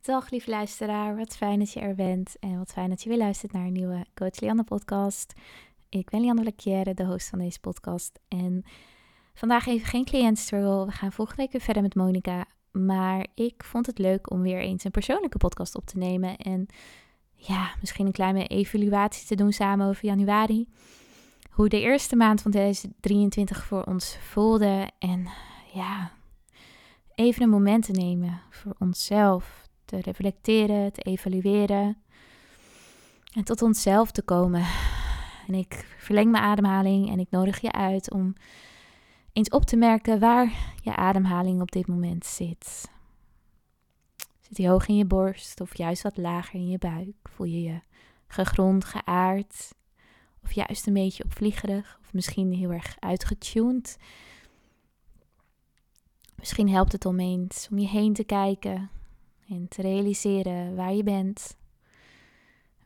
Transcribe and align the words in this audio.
Dag 0.00 0.30
lieve 0.30 0.50
luisteraar, 0.50 1.16
wat 1.16 1.36
fijn 1.36 1.58
dat 1.58 1.72
je 1.72 1.80
er 1.80 1.94
bent 1.94 2.36
en 2.38 2.58
wat 2.58 2.72
fijn 2.72 2.88
dat 2.88 3.02
je 3.02 3.08
weer 3.08 3.18
luistert 3.18 3.52
naar 3.52 3.66
een 3.66 3.72
nieuwe 3.72 4.04
Coach 4.14 4.40
Lianne 4.40 4.64
podcast. 4.64 5.32
Ik 5.88 6.10
ben 6.10 6.20
Lianne 6.20 6.40
Blakjere, 6.40 6.94
de 6.94 7.04
host 7.04 7.28
van 7.28 7.38
deze 7.38 7.60
podcast 7.60 8.18
en 8.28 8.64
vandaag 9.34 9.66
even 9.66 9.86
geen 9.86 10.04
cliëntstruggle. 10.04 10.86
We 10.86 10.92
gaan 10.92 11.12
volgende 11.12 11.42
week 11.42 11.52
weer 11.52 11.60
verder 11.60 11.82
met 11.82 11.94
Monica, 11.94 12.44
maar 12.70 13.26
ik 13.34 13.64
vond 13.64 13.86
het 13.86 13.98
leuk 13.98 14.30
om 14.30 14.42
weer 14.42 14.60
eens 14.60 14.84
een 14.84 14.90
persoonlijke 14.90 15.38
podcast 15.38 15.74
op 15.74 15.86
te 15.86 15.98
nemen 15.98 16.36
en 16.36 16.66
ja, 17.34 17.74
misschien 17.80 18.06
een 18.06 18.12
kleine 18.12 18.46
evaluatie 18.46 19.26
te 19.26 19.34
doen 19.34 19.52
samen 19.52 19.88
over 19.88 20.04
januari. 20.04 20.68
Hoe 21.50 21.68
de 21.68 21.80
eerste 21.80 22.16
maand 22.16 22.42
van 22.42 22.50
2023 22.50 23.64
voor 23.64 23.82
ons 23.82 24.16
voelde 24.16 24.90
en 24.98 25.28
ja, 25.72 26.12
even 27.14 27.42
een 27.42 27.50
moment 27.50 27.84
te 27.84 27.92
nemen 27.92 28.40
voor 28.50 28.74
onszelf, 28.78 29.68
te 29.90 30.00
reflecteren, 30.00 30.92
te 30.92 31.02
evalueren 31.02 31.96
en 33.34 33.44
tot 33.44 33.62
onszelf 33.62 34.10
te 34.10 34.22
komen. 34.22 34.66
En 35.46 35.54
ik 35.54 35.94
verleng 35.98 36.30
mijn 36.30 36.44
ademhaling 36.44 37.10
en 37.10 37.18
ik 37.18 37.30
nodig 37.30 37.60
je 37.60 37.72
uit 37.72 38.10
om 38.10 38.34
eens 39.32 39.48
op 39.48 39.64
te 39.64 39.76
merken 39.76 40.20
waar 40.20 40.74
je 40.82 40.96
ademhaling 40.96 41.60
op 41.60 41.72
dit 41.72 41.86
moment 41.86 42.26
zit. 42.26 42.90
Zit 44.40 44.56
die 44.56 44.68
hoog 44.68 44.86
in 44.86 44.96
je 44.96 45.04
borst 45.04 45.60
of 45.60 45.76
juist 45.76 46.02
wat 46.02 46.16
lager 46.16 46.54
in 46.54 46.68
je 46.68 46.78
buik? 46.78 47.16
Voel 47.22 47.46
je 47.46 47.62
je 47.62 47.80
gegrond, 48.26 48.84
geaard 48.84 49.74
of 50.42 50.52
juist 50.52 50.86
een 50.86 50.92
beetje 50.92 51.24
opvliegerig 51.24 51.98
of 52.02 52.12
misschien 52.12 52.52
heel 52.52 52.70
erg 52.70 52.96
uitgetuned? 52.98 53.96
Misschien 56.36 56.68
helpt 56.68 56.92
het 56.92 57.06
om 57.06 57.20
eens 57.20 57.68
om 57.70 57.78
je 57.78 57.88
heen 57.88 58.12
te 58.12 58.24
kijken 58.24 58.90
en 59.50 59.68
te 59.68 59.82
realiseren 59.82 60.76
waar 60.76 60.92
je 60.92 61.02
bent, 61.02 61.56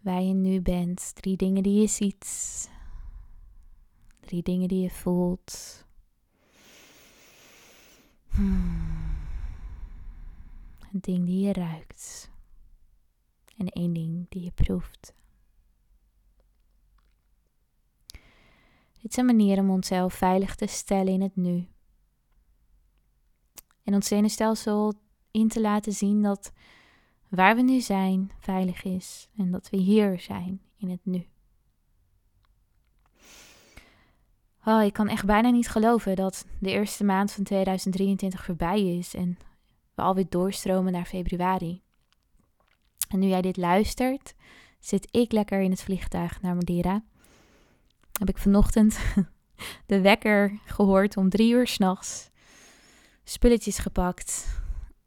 waar 0.01 0.23
je 0.23 0.35
nu 0.35 0.61
bent. 0.61 1.15
Drie 1.15 1.37
dingen 1.37 1.63
die 1.63 1.81
je 1.81 1.87
ziet, 1.87 2.71
drie 4.21 4.43
dingen 4.43 4.69
die 4.69 4.83
je 4.83 4.91
voelt. 4.91 5.85
Hmm. 8.29 8.93
Een 10.93 11.01
ding 11.01 11.27
die 11.27 11.47
je 11.47 11.53
ruikt 11.53 12.31
en 13.57 13.69
één 13.69 13.93
ding 13.93 14.27
die 14.29 14.43
je 14.43 14.51
proeft. 14.51 15.15
Dit 19.01 19.13
is 19.13 19.17
een 19.17 19.27
manier 19.27 19.59
om 19.59 19.71
onszelf 19.71 20.15
veilig 20.15 20.55
te 20.55 20.67
stellen 20.67 21.13
in 21.13 21.23
het 21.23 21.37
nu 21.37 21.69
en 23.85 23.95
ons 23.95 24.07
zenuwstelsel 24.07 24.95
in 25.35 25.49
te 25.49 25.61
laten 25.61 25.93
zien 25.93 26.23
dat 26.23 26.53
waar 27.29 27.57
we 27.57 27.63
nu 27.63 27.81
zijn 27.81 28.31
veilig 28.39 28.85
is 28.85 29.29
en 29.37 29.51
dat 29.51 29.71
we 29.71 29.77
hier 29.77 30.21
zijn 30.21 30.61
in 30.77 30.91
het 30.91 31.01
nu. 31.03 31.27
Oh, 34.65 34.83
ik 34.83 34.93
kan 34.93 35.09
echt 35.09 35.25
bijna 35.25 35.51
niet 35.51 35.69
geloven 35.69 36.17
dat 36.17 36.47
de 36.59 36.71
eerste 36.71 37.05
maand 37.05 37.33
van 37.33 37.45
2023 37.45 38.45
voorbij 38.45 38.97
is 38.97 39.15
en 39.15 39.39
we 39.95 40.03
alweer 40.03 40.27
doorstromen 40.29 40.93
naar 40.93 41.05
februari. 41.05 41.83
En 43.09 43.19
nu 43.19 43.27
jij 43.27 43.43
dit 43.43 43.57
luistert, 43.57 44.35
zit 44.81 45.09
ik 45.11 45.33
lekker 45.33 45.61
in 45.61 45.71
het 45.71 45.83
vliegtuig 45.83 46.43
naar 46.43 46.55
Madeira. 46.55 47.03
Heb 48.19 48.29
ik 48.29 48.39
vanochtend 48.39 48.99
de 49.87 50.01
wekker 50.01 50.59
gehoord 50.65 51.17
om 51.17 51.29
drie 51.29 51.53
uur 51.53 51.67
s'nachts 51.67 52.31
spulletjes 53.25 53.79
gepakt 53.79 54.63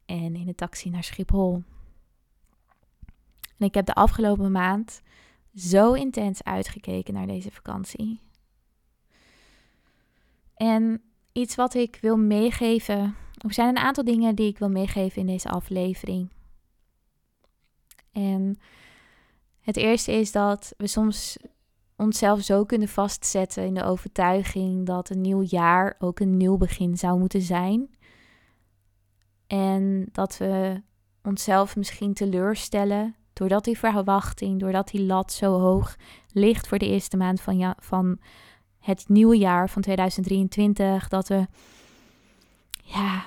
en 0.07 0.35
in 0.35 0.45
de 0.45 0.55
taxi 0.55 0.89
naar 0.89 1.03
Schiphol. 1.03 1.63
En 3.57 3.65
ik 3.65 3.73
heb 3.73 3.85
de 3.85 3.93
afgelopen 3.93 4.51
maand 4.51 5.01
zo 5.55 5.93
intens 5.93 6.43
uitgekeken 6.43 7.13
naar 7.13 7.27
deze 7.27 7.51
vakantie. 7.51 8.19
En 10.55 11.01
iets 11.31 11.55
wat 11.55 11.73
ik 11.73 11.97
wil 12.01 12.17
meegeven, 12.17 13.15
er 13.37 13.53
zijn 13.53 13.69
een 13.69 13.77
aantal 13.77 14.03
dingen 14.03 14.35
die 14.35 14.47
ik 14.47 14.57
wil 14.57 14.69
meegeven 14.69 15.21
in 15.21 15.27
deze 15.27 15.49
aflevering. 15.49 16.29
En 18.11 18.59
het 19.59 19.77
eerste 19.77 20.11
is 20.11 20.31
dat 20.31 20.73
we 20.77 20.87
soms 20.87 21.37
onszelf 21.95 22.41
zo 22.41 22.65
kunnen 22.65 22.87
vastzetten 22.87 23.65
in 23.65 23.73
de 23.73 23.83
overtuiging 23.83 24.85
dat 24.85 25.09
een 25.09 25.21
nieuw 25.21 25.41
jaar 25.41 25.95
ook 25.99 26.19
een 26.19 26.37
nieuw 26.37 26.57
begin 26.57 26.97
zou 26.97 27.19
moeten 27.19 27.41
zijn. 27.41 27.96
En 29.47 30.09
dat 30.11 30.37
we 30.37 30.81
onszelf 31.23 31.75
misschien 31.75 32.13
teleurstellen 32.13 33.15
doordat 33.33 33.63
die 33.63 33.77
verwachting, 33.77 34.59
doordat 34.59 34.87
die 34.87 35.01
lat 35.05 35.31
zo 35.31 35.59
hoog 35.59 35.95
ligt 36.31 36.67
voor 36.67 36.77
de 36.77 36.87
eerste 36.87 37.17
maand 37.17 37.41
van, 37.41 37.75
van 37.79 38.19
het 38.79 39.09
nieuwe 39.09 39.37
jaar 39.37 39.69
van 39.69 39.81
2023. 39.81 41.07
Dat 41.07 41.27
we 41.27 41.47
ja, 42.83 43.25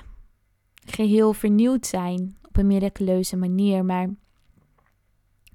geheel 0.84 1.32
vernieuwd 1.32 1.86
zijn 1.86 2.36
op 2.48 2.56
een 2.56 2.66
miraculeuze 2.66 3.36
manier. 3.36 3.84
Maar 3.84 4.08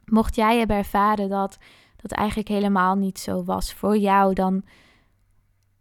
mocht 0.06 0.36
jij 0.36 0.58
hebben 0.58 0.78
ervaren 0.78 1.30
dat 1.30 1.58
dat 1.96 2.12
eigenlijk 2.12 2.48
helemaal 2.48 2.96
niet 2.96 3.20
zo 3.20 3.44
was 3.44 3.74
voor 3.74 3.98
jou, 3.98 4.34
dan 4.34 4.64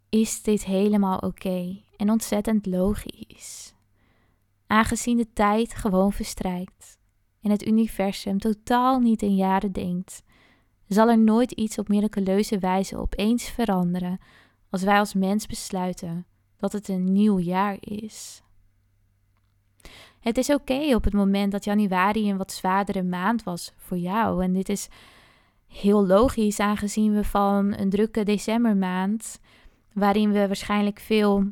is 0.09 0.41
dit 0.41 0.65
helemaal 0.65 1.17
oké 1.17 1.81
en 1.97 2.09
ontzettend 2.09 2.65
logisch. 2.65 3.74
Aangezien 4.67 5.17
de 5.17 5.27
tijd 5.33 5.73
gewoon 5.73 6.13
verstrijkt 6.13 6.97
en 7.41 7.51
het 7.51 7.67
universum 7.67 8.39
totaal 8.39 8.99
niet 8.99 9.21
in 9.21 9.35
jaren 9.35 9.71
denkt, 9.71 10.23
zal 10.87 11.09
er 11.09 11.19
nooit 11.19 11.51
iets 11.51 11.77
op 11.77 11.87
miraculeuze 11.87 12.59
wijze 12.59 12.97
opeens 12.97 13.49
veranderen 13.49 14.19
als 14.69 14.83
wij 14.83 14.99
als 14.99 15.13
mens 15.13 15.45
besluiten 15.45 16.25
dat 16.57 16.71
het 16.71 16.87
een 16.87 17.11
nieuw 17.11 17.39
jaar 17.39 17.77
is. 17.79 18.43
Het 20.19 20.37
is 20.37 20.49
oké 20.49 20.95
op 20.95 21.03
het 21.03 21.13
moment 21.13 21.51
dat 21.51 21.63
januari 21.63 22.29
een 22.29 22.37
wat 22.37 22.51
zwaardere 22.51 23.03
maand 23.03 23.43
was 23.43 23.73
voor 23.77 23.97
jou. 23.97 24.43
En 24.43 24.53
dit 24.53 24.69
is 24.69 24.87
heel 25.67 26.05
logisch, 26.05 26.59
aangezien 26.59 27.13
we 27.13 27.23
van 27.23 27.73
een 27.77 27.89
drukke 27.89 28.23
decembermaand, 28.23 29.39
waarin 29.93 30.31
we 30.31 30.47
waarschijnlijk 30.47 30.99
veel 30.99 31.43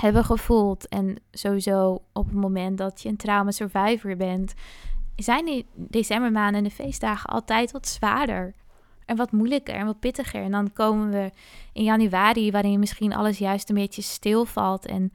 hebben 0.00 0.24
gevoeld. 0.24 0.88
En 0.88 1.16
sowieso 1.30 2.02
op 2.12 2.26
het 2.26 2.34
moment 2.34 2.78
dat 2.78 3.02
je 3.02 3.08
een 3.08 3.16
trauma 3.16 3.50
survivor 3.50 4.16
bent, 4.16 4.54
zijn 5.16 5.44
die 5.44 5.66
decembermaanden 5.74 6.62
en 6.62 6.68
de 6.68 6.74
feestdagen 6.74 7.30
altijd 7.30 7.70
wat 7.70 7.88
zwaarder. 7.88 8.54
En 9.04 9.16
wat 9.16 9.32
moeilijker 9.32 9.74
en 9.74 9.86
wat 9.86 10.00
pittiger. 10.00 10.42
En 10.42 10.50
dan 10.50 10.72
komen 10.72 11.10
we 11.10 11.30
in 11.72 11.84
januari, 11.84 12.50
waarin 12.50 12.78
misschien 12.78 13.14
alles 13.14 13.38
juist 13.38 13.68
een 13.68 13.74
beetje 13.74 14.02
stilvalt. 14.02 14.86
En 14.86 15.12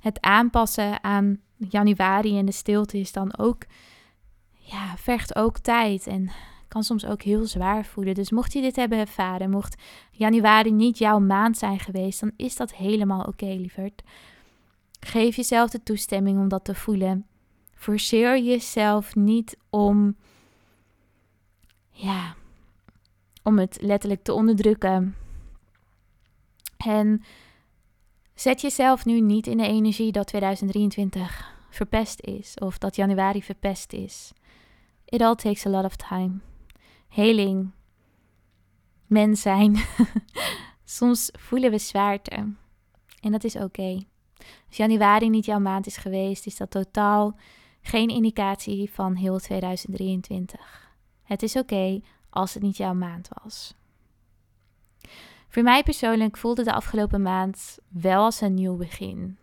het 0.00 0.20
aanpassen 0.20 1.04
aan 1.04 1.40
januari 1.56 2.38
en 2.38 2.46
de 2.46 2.52
stilte 2.52 2.98
is 2.98 3.12
dan 3.12 3.38
ook, 3.38 3.62
ja, 4.52 4.96
vergt 4.96 5.36
ook 5.36 5.58
tijd. 5.58 6.06
En 6.06 6.30
kan 6.72 6.82
soms 6.82 7.06
ook 7.06 7.22
heel 7.22 7.46
zwaar 7.46 7.84
voelen. 7.84 8.14
Dus 8.14 8.30
mocht 8.30 8.52
je 8.52 8.60
dit 8.60 8.76
hebben 8.76 8.98
ervaren, 8.98 9.50
mocht 9.50 9.82
januari 10.10 10.72
niet 10.72 10.98
jouw 10.98 11.18
maand 11.18 11.58
zijn 11.58 11.78
geweest, 11.78 12.20
dan 12.20 12.32
is 12.36 12.56
dat 12.56 12.74
helemaal 12.74 13.20
oké, 13.20 13.28
okay, 13.28 13.56
lieverd. 13.56 14.02
Geef 15.00 15.36
jezelf 15.36 15.70
de 15.70 15.82
toestemming 15.82 16.38
om 16.38 16.48
dat 16.48 16.64
te 16.64 16.74
voelen. 16.74 17.26
Forceer 17.74 18.42
jezelf 18.42 19.14
niet 19.14 19.56
om, 19.70 20.16
ja, 21.90 22.34
om 23.42 23.58
het 23.58 23.78
letterlijk 23.80 24.22
te 24.22 24.32
onderdrukken. 24.32 25.16
En 26.76 27.22
zet 28.34 28.60
jezelf 28.60 29.04
nu 29.04 29.20
niet 29.20 29.46
in 29.46 29.56
de 29.56 29.66
energie 29.66 30.12
dat 30.12 30.26
2023 30.26 31.54
verpest 31.70 32.20
is 32.20 32.54
of 32.58 32.78
dat 32.78 32.96
januari 32.96 33.42
verpest 33.42 33.92
is. 33.92 34.32
It 35.04 35.20
all 35.20 35.34
takes 35.34 35.66
a 35.66 35.70
lot 35.70 35.84
of 35.84 35.96
time 35.96 36.40
heling, 37.12 37.70
mens 39.06 39.40
zijn. 39.40 39.76
Soms 40.84 41.30
voelen 41.32 41.70
we 41.70 41.78
zwaarte. 41.78 42.54
En 43.20 43.32
dat 43.32 43.44
is 43.44 43.56
oké. 43.56 44.04
Als 44.66 44.76
januari 44.76 45.28
niet 45.28 45.44
jouw 45.44 45.58
maand 45.58 45.86
is 45.86 45.96
geweest, 45.96 46.46
is 46.46 46.56
dat 46.56 46.70
totaal 46.70 47.36
geen 47.82 48.08
indicatie 48.08 48.90
van 48.92 49.14
heel 49.14 49.38
2023. 49.38 50.90
Het 51.22 51.42
is 51.42 51.56
oké 51.56 52.00
als 52.30 52.54
het 52.54 52.62
niet 52.62 52.76
jouw 52.76 52.94
maand 52.94 53.28
was. 53.42 53.74
Voor 55.48 55.62
mij 55.62 55.82
persoonlijk 55.82 56.36
voelde 56.36 56.64
de 56.64 56.72
afgelopen 56.72 57.22
maand 57.22 57.78
wel 57.88 58.24
als 58.24 58.40
een 58.40 58.54
nieuw 58.54 58.76
begin. 58.76 59.38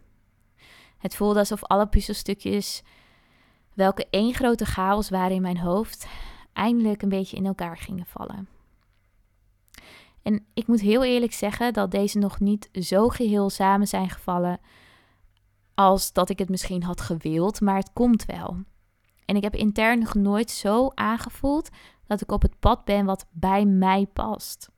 Het 0.97 1.15
voelde 1.15 1.39
alsof 1.39 1.63
alle 1.63 1.87
puzzelstukjes, 1.87 2.83
welke 3.73 4.07
één 4.09 4.33
grote 4.33 4.65
chaos 4.65 5.09
waren 5.09 5.35
in 5.35 5.41
mijn 5.41 5.57
hoofd, 5.57 6.07
eindelijk 6.59 7.01
een 7.01 7.09
beetje 7.09 7.37
in 7.37 7.45
elkaar 7.45 7.77
gingen 7.77 8.05
vallen. 8.05 8.47
En 10.21 10.45
ik 10.53 10.67
moet 10.67 10.81
heel 10.81 11.03
eerlijk 11.03 11.33
zeggen 11.33 11.73
dat 11.73 11.91
deze 11.91 12.17
nog 12.17 12.39
niet 12.39 12.69
zo 12.73 13.07
geheel 13.07 13.49
samen 13.49 13.87
zijn 13.87 14.09
gevallen 14.09 14.59
als 15.73 16.13
dat 16.13 16.29
ik 16.29 16.39
het 16.39 16.49
misschien 16.49 16.83
had 16.83 17.01
gewild, 17.01 17.61
maar 17.61 17.75
het 17.75 17.93
komt 17.93 18.25
wel. 18.25 18.57
En 19.25 19.35
ik 19.35 19.43
heb 19.43 19.55
intern 19.55 19.99
nog 19.99 20.13
nooit 20.13 20.51
zo 20.51 20.91
aangevoeld 20.93 21.69
dat 22.07 22.21
ik 22.21 22.31
op 22.31 22.41
het 22.41 22.59
pad 22.59 22.85
ben 22.85 23.05
wat 23.05 23.25
bij 23.31 23.65
mij 23.65 24.05
past. 24.13 24.69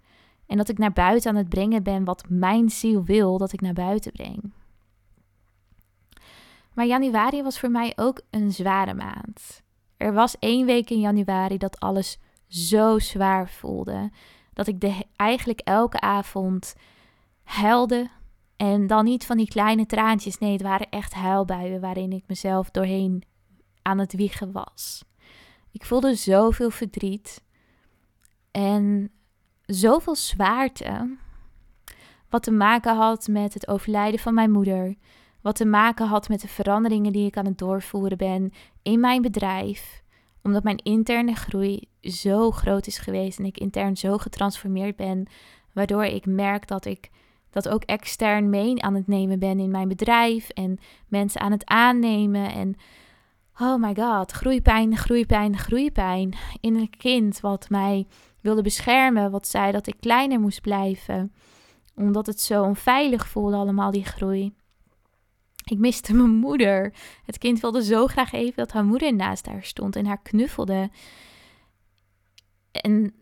En 0.45 0.57
dat 0.57 0.69
ik 0.69 0.77
naar 0.77 0.93
buiten 0.93 1.29
aan 1.29 1.37
het 1.37 1.49
brengen 1.49 1.83
ben 1.83 2.03
wat 2.03 2.29
mijn 2.29 2.69
ziel 2.69 3.03
wil 3.03 3.37
dat 3.37 3.53
ik 3.53 3.61
naar 3.61 3.73
buiten 3.73 4.11
breng. 4.11 4.53
Maar 6.73 6.85
januari 6.85 7.43
was 7.43 7.59
voor 7.59 7.71
mij 7.71 7.93
ook 7.95 8.21
een 8.29 8.51
zware 8.51 8.93
maand. 8.93 9.63
Er 10.01 10.13
was 10.13 10.39
één 10.39 10.65
week 10.65 10.89
in 10.89 10.99
januari 10.99 11.57
dat 11.57 11.79
alles 11.79 12.19
zo 12.47 12.99
zwaar 12.99 13.49
voelde. 13.49 14.11
Dat 14.53 14.67
ik 14.67 14.79
de, 14.79 15.05
eigenlijk 15.15 15.59
elke 15.59 15.99
avond 15.99 16.75
huilde. 17.43 18.09
En 18.57 18.87
dan 18.87 19.03
niet 19.03 19.25
van 19.25 19.37
die 19.37 19.47
kleine 19.47 19.85
traantjes. 19.85 20.37
Nee, 20.37 20.51
het 20.51 20.61
waren 20.61 20.89
echt 20.89 21.13
huilbuien 21.13 21.81
waarin 21.81 22.11
ik 22.11 22.23
mezelf 22.27 22.69
doorheen 22.69 23.23
aan 23.81 23.97
het 23.97 24.13
wiegen 24.13 24.51
was. 24.51 25.03
Ik 25.71 25.85
voelde 25.85 26.15
zoveel 26.15 26.69
verdriet. 26.69 27.43
En 28.51 29.11
zoveel 29.65 30.15
zwaarte. 30.15 31.17
Wat 32.29 32.43
te 32.43 32.51
maken 32.51 32.95
had 32.95 33.27
met 33.27 33.53
het 33.53 33.67
overlijden 33.67 34.19
van 34.19 34.33
mijn 34.33 34.51
moeder. 34.51 34.95
Wat 35.41 35.55
te 35.55 35.65
maken 35.65 36.07
had 36.07 36.29
met 36.29 36.41
de 36.41 36.47
veranderingen 36.47 37.11
die 37.11 37.25
ik 37.25 37.37
aan 37.37 37.45
het 37.45 37.57
doorvoeren 37.57 38.17
ben 38.17 38.51
in 38.81 38.99
mijn 38.99 39.21
bedrijf. 39.21 40.03
Omdat 40.43 40.63
mijn 40.63 40.77
interne 40.77 41.35
groei 41.35 41.87
zo 42.01 42.51
groot 42.51 42.87
is 42.87 42.97
geweest 42.97 43.39
en 43.39 43.45
ik 43.45 43.57
intern 43.57 43.97
zo 43.97 44.17
getransformeerd 44.17 44.95
ben. 44.95 45.27
Waardoor 45.73 46.03
ik 46.03 46.25
merk 46.25 46.67
dat 46.67 46.85
ik 46.85 47.09
dat 47.49 47.69
ook 47.69 47.83
extern 47.83 48.49
mee 48.49 48.81
aan 48.83 48.95
het 48.95 49.07
nemen 49.07 49.39
ben 49.39 49.59
in 49.59 49.71
mijn 49.71 49.87
bedrijf. 49.87 50.49
En 50.49 50.77
mensen 51.07 51.41
aan 51.41 51.51
het 51.51 51.65
aannemen. 51.65 52.51
En 52.51 52.75
oh 53.59 53.81
my 53.81 53.95
god, 53.95 54.31
groeipijn, 54.31 54.97
groeipijn, 54.97 55.57
groeipijn. 55.57 56.33
In 56.59 56.75
een 56.75 56.89
kind 56.97 57.39
wat 57.39 57.69
mij 57.69 58.07
wilde 58.41 58.61
beschermen, 58.61 59.31
wat 59.31 59.47
zei 59.47 59.71
dat 59.71 59.87
ik 59.87 59.95
kleiner 59.99 60.39
moest 60.39 60.61
blijven. 60.61 61.33
Omdat 61.95 62.25
het 62.25 62.41
zo 62.41 62.63
onveilig 62.63 63.27
voelde, 63.27 63.55
allemaal 63.55 63.91
die 63.91 64.05
groei. 64.05 64.53
Ik 65.71 65.77
miste 65.77 66.13
mijn 66.13 66.29
moeder. 66.29 66.93
Het 67.25 67.37
kind 67.37 67.59
wilde 67.59 67.83
zo 67.83 68.07
graag 68.07 68.31
even 68.31 68.55
dat 68.55 68.71
haar 68.71 68.85
moeder 68.85 69.13
naast 69.15 69.45
haar 69.45 69.63
stond 69.63 69.95
en 69.95 70.05
haar 70.05 70.21
knuffelde. 70.21 70.89
En 72.71 73.13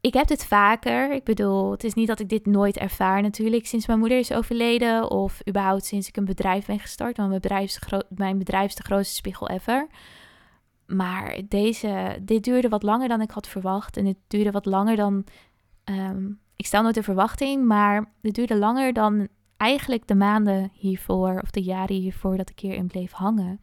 ik 0.00 0.14
heb 0.14 0.26
dit 0.26 0.44
vaker. 0.44 1.12
Ik 1.12 1.24
bedoel, 1.24 1.70
het 1.70 1.84
is 1.84 1.94
niet 1.94 2.06
dat 2.06 2.20
ik 2.20 2.28
dit 2.28 2.46
nooit 2.46 2.76
ervaar 2.76 3.22
natuurlijk 3.22 3.66
sinds 3.66 3.86
mijn 3.86 3.98
moeder 3.98 4.18
is 4.18 4.32
overleden. 4.32 5.10
Of 5.10 5.40
überhaupt 5.48 5.84
sinds 5.84 6.08
ik 6.08 6.16
een 6.16 6.24
bedrijf 6.24 6.66
ben 6.66 6.80
gestart. 6.80 7.16
Want 7.16 7.28
mijn 7.28 7.40
bedrijf 7.40 7.64
is 7.64 7.80
mijn 8.08 8.38
bedrijf 8.38 8.68
is 8.68 8.74
de 8.74 8.82
grootste 8.82 9.14
spiegel 9.14 9.48
ever. 9.48 9.86
Maar 10.86 11.40
deze, 11.48 12.18
dit 12.22 12.44
duurde 12.44 12.68
wat 12.68 12.82
langer 12.82 13.08
dan 13.08 13.20
ik 13.20 13.30
had 13.30 13.48
verwacht. 13.48 13.96
En 13.96 14.06
het 14.06 14.18
duurde 14.26 14.50
wat 14.50 14.66
langer 14.66 14.96
dan. 14.96 15.24
Um, 15.84 16.40
ik 16.56 16.66
stel 16.66 16.82
nooit 16.82 16.94
de 16.94 17.02
verwachting, 17.02 17.64
maar 17.64 18.12
het 18.22 18.34
duurde 18.34 18.56
langer 18.56 18.92
dan 18.92 19.28
eigenlijk 19.58 20.06
de 20.06 20.14
maanden 20.14 20.70
hiervoor 20.72 21.40
of 21.42 21.50
de 21.50 21.62
jaren 21.62 21.96
hiervoor 21.96 22.36
dat 22.36 22.50
ik 22.50 22.58
hierin 22.58 22.86
bleef 22.86 23.12
hangen. 23.12 23.60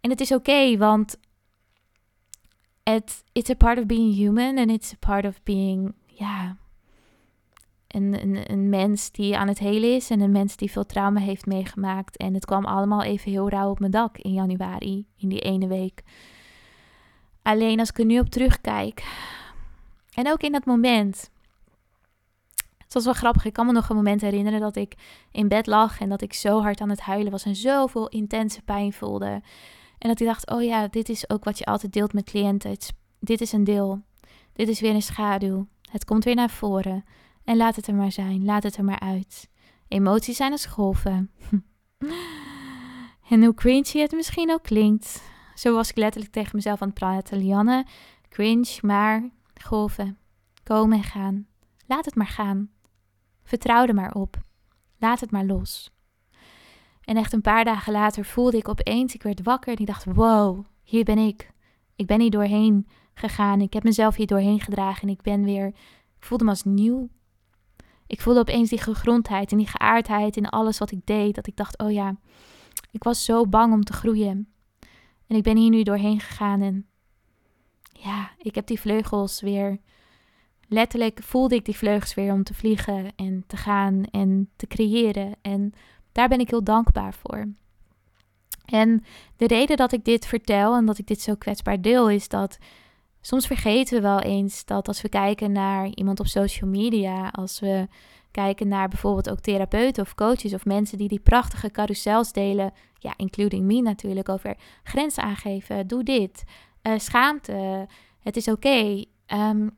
En 0.00 0.10
het 0.10 0.20
is 0.20 0.32
oké, 0.32 0.76
want 0.76 1.16
it, 2.82 3.24
it's 3.32 3.50
a 3.50 3.54
part 3.54 3.78
of 3.78 3.86
being 3.86 4.14
human 4.14 4.58
and 4.58 4.70
it's 4.70 4.92
a 4.92 4.96
part 4.98 5.24
of 5.24 5.42
being, 5.42 5.94
ja, 6.06 6.56
een, 7.88 8.22
een, 8.22 8.52
een 8.52 8.68
mens 8.68 9.10
die 9.10 9.36
aan 9.36 9.48
het 9.48 9.58
helen 9.58 9.94
is 9.94 10.10
en 10.10 10.20
een 10.20 10.32
mens 10.32 10.56
die 10.56 10.70
veel 10.70 10.86
trauma 10.86 11.20
heeft 11.20 11.46
meegemaakt. 11.46 12.16
En 12.16 12.34
het 12.34 12.44
kwam 12.44 12.64
allemaal 12.64 13.02
even 13.02 13.30
heel 13.30 13.48
rauw 13.48 13.70
op 13.70 13.78
mijn 13.78 13.92
dak 13.92 14.18
in 14.18 14.32
januari, 14.32 15.06
in 15.16 15.28
die 15.28 15.40
ene 15.40 15.66
week. 15.66 16.02
Alleen 17.42 17.78
als 17.78 17.88
ik 17.88 17.98
er 17.98 18.04
nu 18.04 18.18
op 18.18 18.28
terugkijk, 18.28 19.04
en 20.14 20.30
ook 20.30 20.40
in 20.40 20.52
dat 20.52 20.64
moment, 20.64 21.30
het 22.88 22.96
was 22.96 23.04
wel 23.04 23.14
grappig. 23.14 23.44
Ik 23.44 23.52
kan 23.52 23.66
me 23.66 23.72
nog 23.72 23.88
een 23.88 23.96
moment 23.96 24.20
herinneren 24.20 24.60
dat 24.60 24.76
ik 24.76 24.94
in 25.30 25.48
bed 25.48 25.66
lag 25.66 26.00
en 26.00 26.08
dat 26.08 26.22
ik 26.22 26.32
zo 26.32 26.60
hard 26.60 26.80
aan 26.80 26.88
het 26.88 27.00
huilen 27.00 27.30
was 27.30 27.44
en 27.44 27.56
zoveel 27.56 28.08
intense 28.08 28.62
pijn 28.62 28.92
voelde. 28.92 29.42
En 29.98 30.08
dat 30.08 30.20
ik 30.20 30.26
dacht, 30.26 30.50
oh 30.50 30.62
ja, 30.62 30.88
dit 30.88 31.08
is 31.08 31.30
ook 31.30 31.44
wat 31.44 31.58
je 31.58 31.64
altijd 31.64 31.92
deelt 31.92 32.12
met 32.12 32.24
cliënten. 32.24 32.76
dit 33.20 33.40
is 33.40 33.52
een 33.52 33.64
deel. 33.64 34.02
Dit 34.52 34.68
is 34.68 34.80
weer 34.80 34.94
een 34.94 35.02
schaduw. 35.02 35.66
Het 35.90 36.04
komt 36.04 36.24
weer 36.24 36.34
naar 36.34 36.50
voren. 36.50 37.04
En 37.44 37.56
laat 37.56 37.76
het 37.76 37.86
er 37.86 37.94
maar 37.94 38.12
zijn. 38.12 38.44
Laat 38.44 38.62
het 38.62 38.76
er 38.76 38.84
maar 38.84 39.00
uit. 39.00 39.48
Emoties 39.88 40.36
zijn 40.36 40.52
als 40.52 40.66
golven. 40.66 41.30
en 43.30 43.44
hoe 43.44 43.54
cringy 43.54 44.00
het 44.00 44.12
misschien 44.12 44.50
ook 44.50 44.62
klinkt. 44.62 45.22
Zo 45.54 45.74
was 45.74 45.90
ik 45.90 45.96
letterlijk 45.96 46.32
tegen 46.32 46.56
mezelf 46.56 46.82
aan 46.82 46.88
het 46.88 46.98
praten. 46.98 47.38
Lianne, 47.38 47.86
cringe, 48.28 48.78
maar 48.80 49.30
golven. 49.62 50.18
Komen 50.62 50.96
en 50.96 51.04
gaan. 51.04 51.46
Laat 51.86 52.04
het 52.04 52.14
maar 52.14 52.26
gaan. 52.26 52.70
Vertrouw 53.48 53.86
er 53.86 53.94
maar 53.94 54.14
op. 54.14 54.36
Laat 54.98 55.20
het 55.20 55.30
maar 55.30 55.44
los. 55.44 55.90
En 57.04 57.16
echt 57.16 57.32
een 57.32 57.40
paar 57.40 57.64
dagen 57.64 57.92
later 57.92 58.24
voelde 58.24 58.56
ik 58.56 58.68
opeens, 58.68 59.14
ik 59.14 59.22
werd 59.22 59.42
wakker 59.42 59.72
en 59.72 59.78
ik 59.80 59.86
dacht, 59.86 60.04
wow, 60.04 60.64
hier 60.82 61.04
ben 61.04 61.18
ik. 61.18 61.50
Ik 61.96 62.06
ben 62.06 62.20
hier 62.20 62.30
doorheen 62.30 62.88
gegaan. 63.14 63.60
Ik 63.60 63.72
heb 63.72 63.82
mezelf 63.82 64.16
hier 64.16 64.26
doorheen 64.26 64.60
gedragen 64.60 65.02
en 65.02 65.08
ik 65.08 65.22
ben 65.22 65.44
weer, 65.44 65.66
ik 65.66 66.24
voelde 66.24 66.44
me 66.44 66.50
als 66.50 66.62
nieuw. 66.62 67.08
Ik 68.06 68.20
voelde 68.20 68.40
opeens 68.40 68.70
die 68.70 68.80
gegrondheid 68.80 69.52
en 69.52 69.58
die 69.58 69.66
geaardheid 69.66 70.36
in 70.36 70.48
alles 70.48 70.78
wat 70.78 70.90
ik 70.90 71.06
deed. 71.06 71.34
Dat 71.34 71.46
ik 71.46 71.56
dacht, 71.56 71.78
oh 71.78 71.92
ja, 71.92 72.16
ik 72.90 73.02
was 73.02 73.24
zo 73.24 73.46
bang 73.46 73.72
om 73.72 73.84
te 73.84 73.92
groeien. 73.92 74.52
En 75.26 75.36
ik 75.36 75.42
ben 75.42 75.56
hier 75.56 75.70
nu 75.70 75.82
doorheen 75.82 76.20
gegaan 76.20 76.60
en 76.60 76.86
ja, 77.92 78.30
ik 78.38 78.54
heb 78.54 78.66
die 78.66 78.80
vleugels 78.80 79.40
weer 79.40 79.80
letterlijk 80.68 81.20
voelde 81.22 81.54
ik 81.54 81.64
die 81.64 81.76
vleugels 81.76 82.14
weer 82.14 82.32
om 82.32 82.42
te 82.42 82.54
vliegen 82.54 83.12
en 83.16 83.44
te 83.46 83.56
gaan 83.56 84.04
en 84.10 84.50
te 84.56 84.66
creëren. 84.66 85.34
En 85.42 85.72
daar 86.12 86.28
ben 86.28 86.40
ik 86.40 86.50
heel 86.50 86.64
dankbaar 86.64 87.14
voor. 87.14 87.48
En 88.64 89.04
de 89.36 89.46
reden 89.46 89.76
dat 89.76 89.92
ik 89.92 90.04
dit 90.04 90.26
vertel 90.26 90.76
en 90.76 90.86
dat 90.86 90.98
ik 90.98 91.06
dit 91.06 91.20
zo 91.20 91.34
kwetsbaar 91.34 91.80
deel, 91.80 92.10
is 92.10 92.28
dat 92.28 92.58
soms 93.20 93.46
vergeten 93.46 93.94
we 93.96 94.02
wel 94.02 94.20
eens 94.20 94.64
dat 94.64 94.88
als 94.88 95.02
we 95.02 95.08
kijken 95.08 95.52
naar 95.52 95.86
iemand 95.94 96.20
op 96.20 96.26
social 96.26 96.70
media, 96.70 97.28
als 97.28 97.60
we 97.60 97.86
kijken 98.30 98.68
naar 98.68 98.88
bijvoorbeeld 98.88 99.30
ook 99.30 99.40
therapeuten 99.40 100.02
of 100.02 100.14
coaches 100.14 100.54
of 100.54 100.64
mensen 100.64 100.98
die 100.98 101.08
die 101.08 101.20
prachtige 101.20 101.70
carousels 101.70 102.32
delen, 102.32 102.72
ja, 102.98 103.14
including 103.16 103.64
me 103.64 103.80
natuurlijk, 103.80 104.28
over 104.28 104.56
grenzen 104.82 105.22
aangeven, 105.22 105.86
doe 105.86 106.02
dit, 106.02 106.44
uh, 106.82 106.98
schaamte, 106.98 107.86
het 108.20 108.36
is 108.36 108.48
oké. 108.48 109.04
Ehm, 109.26 109.68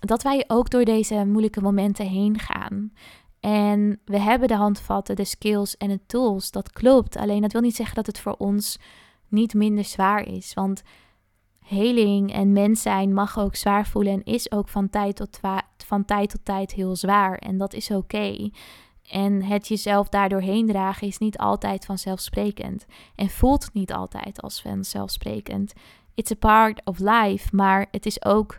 dat 0.00 0.22
wij 0.22 0.44
ook 0.46 0.70
door 0.70 0.84
deze 0.84 1.24
moeilijke 1.26 1.60
momenten 1.60 2.06
heen 2.06 2.38
gaan. 2.38 2.92
En 3.40 4.00
we 4.04 4.18
hebben 4.18 4.48
de 4.48 4.54
handvatten, 4.54 5.16
de 5.16 5.24
skills 5.24 5.76
en 5.76 5.88
de 5.88 6.00
tools. 6.06 6.50
Dat 6.50 6.72
klopt. 6.72 7.16
Alleen 7.16 7.40
dat 7.40 7.52
wil 7.52 7.60
niet 7.60 7.76
zeggen 7.76 7.94
dat 7.94 8.06
het 8.06 8.20
voor 8.20 8.34
ons 8.38 8.78
niet 9.28 9.54
minder 9.54 9.84
zwaar 9.84 10.26
is. 10.26 10.54
Want 10.54 10.82
heling 11.64 12.32
en 12.32 12.52
mens 12.52 12.82
zijn 12.82 13.14
mag 13.14 13.38
ook 13.38 13.56
zwaar 13.56 13.86
voelen 13.86 14.12
en 14.12 14.24
is 14.24 14.52
ook 14.52 14.68
van 14.68 14.90
tijd 14.90 15.16
tot, 15.16 15.40
van 15.86 16.04
tijd, 16.04 16.30
tot 16.30 16.44
tijd 16.44 16.72
heel 16.72 16.96
zwaar. 16.96 17.38
En 17.38 17.58
dat 17.58 17.74
is 17.74 17.90
oké. 17.90 18.50
En 19.10 19.42
het 19.42 19.68
jezelf 19.68 20.08
daardoor 20.08 20.40
heen 20.40 20.66
dragen 20.66 21.06
is 21.06 21.18
niet 21.18 21.38
altijd 21.38 21.84
vanzelfsprekend. 21.84 22.86
En 23.14 23.28
voelt 23.28 23.70
niet 23.72 23.92
altijd 23.92 24.42
als 24.42 24.62
vanzelfsprekend. 24.62 25.72
It's 26.14 26.30
a 26.30 26.34
part 26.34 26.80
of 26.84 26.98
life, 26.98 27.56
maar 27.56 27.86
het 27.90 28.06
is 28.06 28.24
ook 28.24 28.58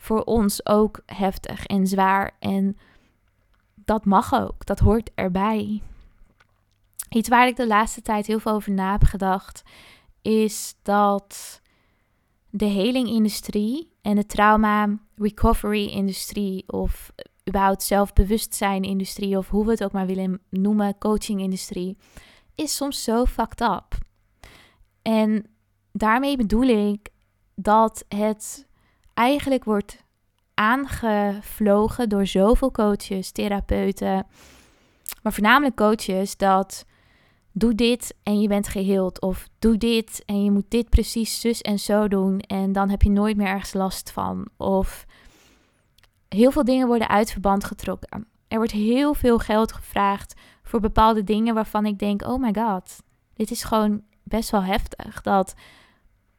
voor 0.00 0.22
ons 0.22 0.66
ook 0.66 1.00
heftig 1.06 1.66
en 1.66 1.86
zwaar. 1.86 2.36
En 2.38 2.76
dat 3.74 4.04
mag 4.04 4.34
ook, 4.34 4.66
dat 4.66 4.78
hoort 4.78 5.10
erbij. 5.14 5.82
Iets 7.10 7.28
waar 7.28 7.46
ik 7.46 7.56
de 7.56 7.66
laatste 7.66 8.02
tijd 8.02 8.26
heel 8.26 8.40
veel 8.40 8.52
over 8.52 8.72
na 8.72 8.92
heb 8.92 9.02
gedacht, 9.02 9.62
is 10.22 10.74
dat 10.82 11.60
de 12.50 12.64
heling-industrie 12.64 13.90
en 14.02 14.16
de 14.16 14.26
trauma-recovery-industrie, 14.26 16.64
of 16.66 17.12
überhaupt 17.48 17.82
zelfbewustzijn-industrie, 17.82 19.36
of 19.36 19.48
hoe 19.48 19.64
we 19.64 19.70
het 19.70 19.84
ook 19.84 19.92
maar 19.92 20.06
willen 20.06 20.40
noemen, 20.50 20.98
coaching-industrie, 20.98 21.96
is 22.54 22.76
soms 22.76 23.04
zo 23.04 23.24
fucked 23.24 23.60
up. 23.60 23.98
En 25.02 25.46
daarmee 25.92 26.36
bedoel 26.36 26.90
ik 26.90 27.08
dat 27.54 28.04
het 28.08 28.68
eigenlijk 29.14 29.64
wordt 29.64 30.04
aangevlogen 30.54 32.08
door 32.08 32.26
zoveel 32.26 32.70
coaches, 32.70 33.30
therapeuten, 33.30 34.26
maar 35.22 35.32
voornamelijk 35.32 35.76
coaches 35.76 36.36
dat 36.36 36.84
doe 37.52 37.74
dit 37.74 38.14
en 38.22 38.40
je 38.40 38.48
bent 38.48 38.68
geheeld 38.68 39.20
of 39.20 39.48
doe 39.58 39.76
dit 39.76 40.22
en 40.26 40.44
je 40.44 40.50
moet 40.50 40.70
dit 40.70 40.88
precies 40.88 41.40
zus 41.40 41.60
en 41.60 41.78
zo 41.78 42.08
doen 42.08 42.40
en 42.40 42.72
dan 42.72 42.90
heb 42.90 43.02
je 43.02 43.10
nooit 43.10 43.36
meer 43.36 43.46
ergens 43.46 43.72
last 43.72 44.10
van 44.10 44.48
of 44.56 45.06
heel 46.28 46.50
veel 46.50 46.64
dingen 46.64 46.86
worden 46.86 47.08
uit 47.08 47.30
verband 47.30 47.64
getrokken. 47.64 48.26
Er 48.48 48.56
wordt 48.56 48.72
heel 48.72 49.14
veel 49.14 49.38
geld 49.38 49.72
gevraagd 49.72 50.34
voor 50.62 50.80
bepaalde 50.80 51.24
dingen 51.24 51.54
waarvan 51.54 51.86
ik 51.86 51.98
denk, 51.98 52.22
oh 52.22 52.40
my 52.40 52.54
god, 52.54 53.02
dit 53.34 53.50
is 53.50 53.62
gewoon 53.62 54.02
best 54.22 54.50
wel 54.50 54.62
heftig 54.62 55.22
dat 55.22 55.54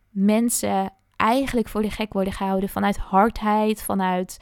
mensen 0.09 0.93
eigenlijk 1.21 1.67
voor 1.67 1.81
de 1.81 1.91
gek 1.91 2.13
worden 2.13 2.33
gehouden 2.33 2.69
vanuit 2.69 2.97
hardheid, 2.97 3.83
vanuit 3.83 4.37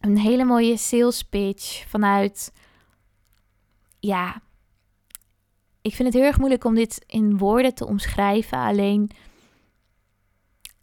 een 0.00 0.18
hele 0.18 0.44
mooie 0.44 0.76
sales 0.76 1.22
pitch, 1.22 1.88
vanuit 1.88 2.52
ja, 4.00 4.42
ik 5.82 5.94
vind 5.94 6.08
het 6.08 6.16
heel 6.16 6.26
erg 6.26 6.38
moeilijk 6.38 6.64
om 6.64 6.74
dit 6.74 7.04
in 7.06 7.38
woorden 7.38 7.74
te 7.74 7.86
omschrijven. 7.86 8.58
Alleen 8.58 9.10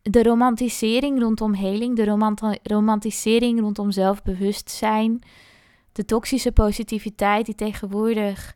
de 0.01 0.23
romantisering 0.23 1.19
rondom 1.21 1.53
heling, 1.53 1.95
de 1.95 2.17
romantisering 2.63 3.59
rondom 3.59 3.91
zelfbewustzijn, 3.91 5.21
de 5.91 6.05
toxische 6.05 6.51
positiviteit 6.51 7.45
die 7.45 7.55
tegenwoordig 7.55 8.55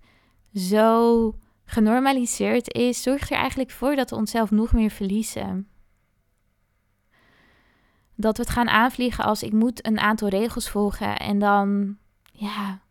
zo 0.53 1.35
genormaliseerd 1.65 2.73
is, 2.73 3.01
zorgt 3.01 3.31
er 3.31 3.37
eigenlijk 3.37 3.71
voor 3.71 3.95
dat 3.95 4.09
we 4.09 4.15
onszelf 4.15 4.51
nog 4.51 4.73
meer 4.73 4.89
verliezen. 4.89 5.67
Dat 8.15 8.37
we 8.37 8.43
het 8.43 8.51
gaan 8.51 8.69
aanvliegen 8.69 9.23
als 9.23 9.43
ik 9.43 9.53
moet 9.53 9.85
een 9.85 9.99
aantal 9.99 10.27
regels 10.27 10.69
volgen 10.69 11.17
en 11.17 11.39
dan, 11.39 11.97
ja, 12.31 12.81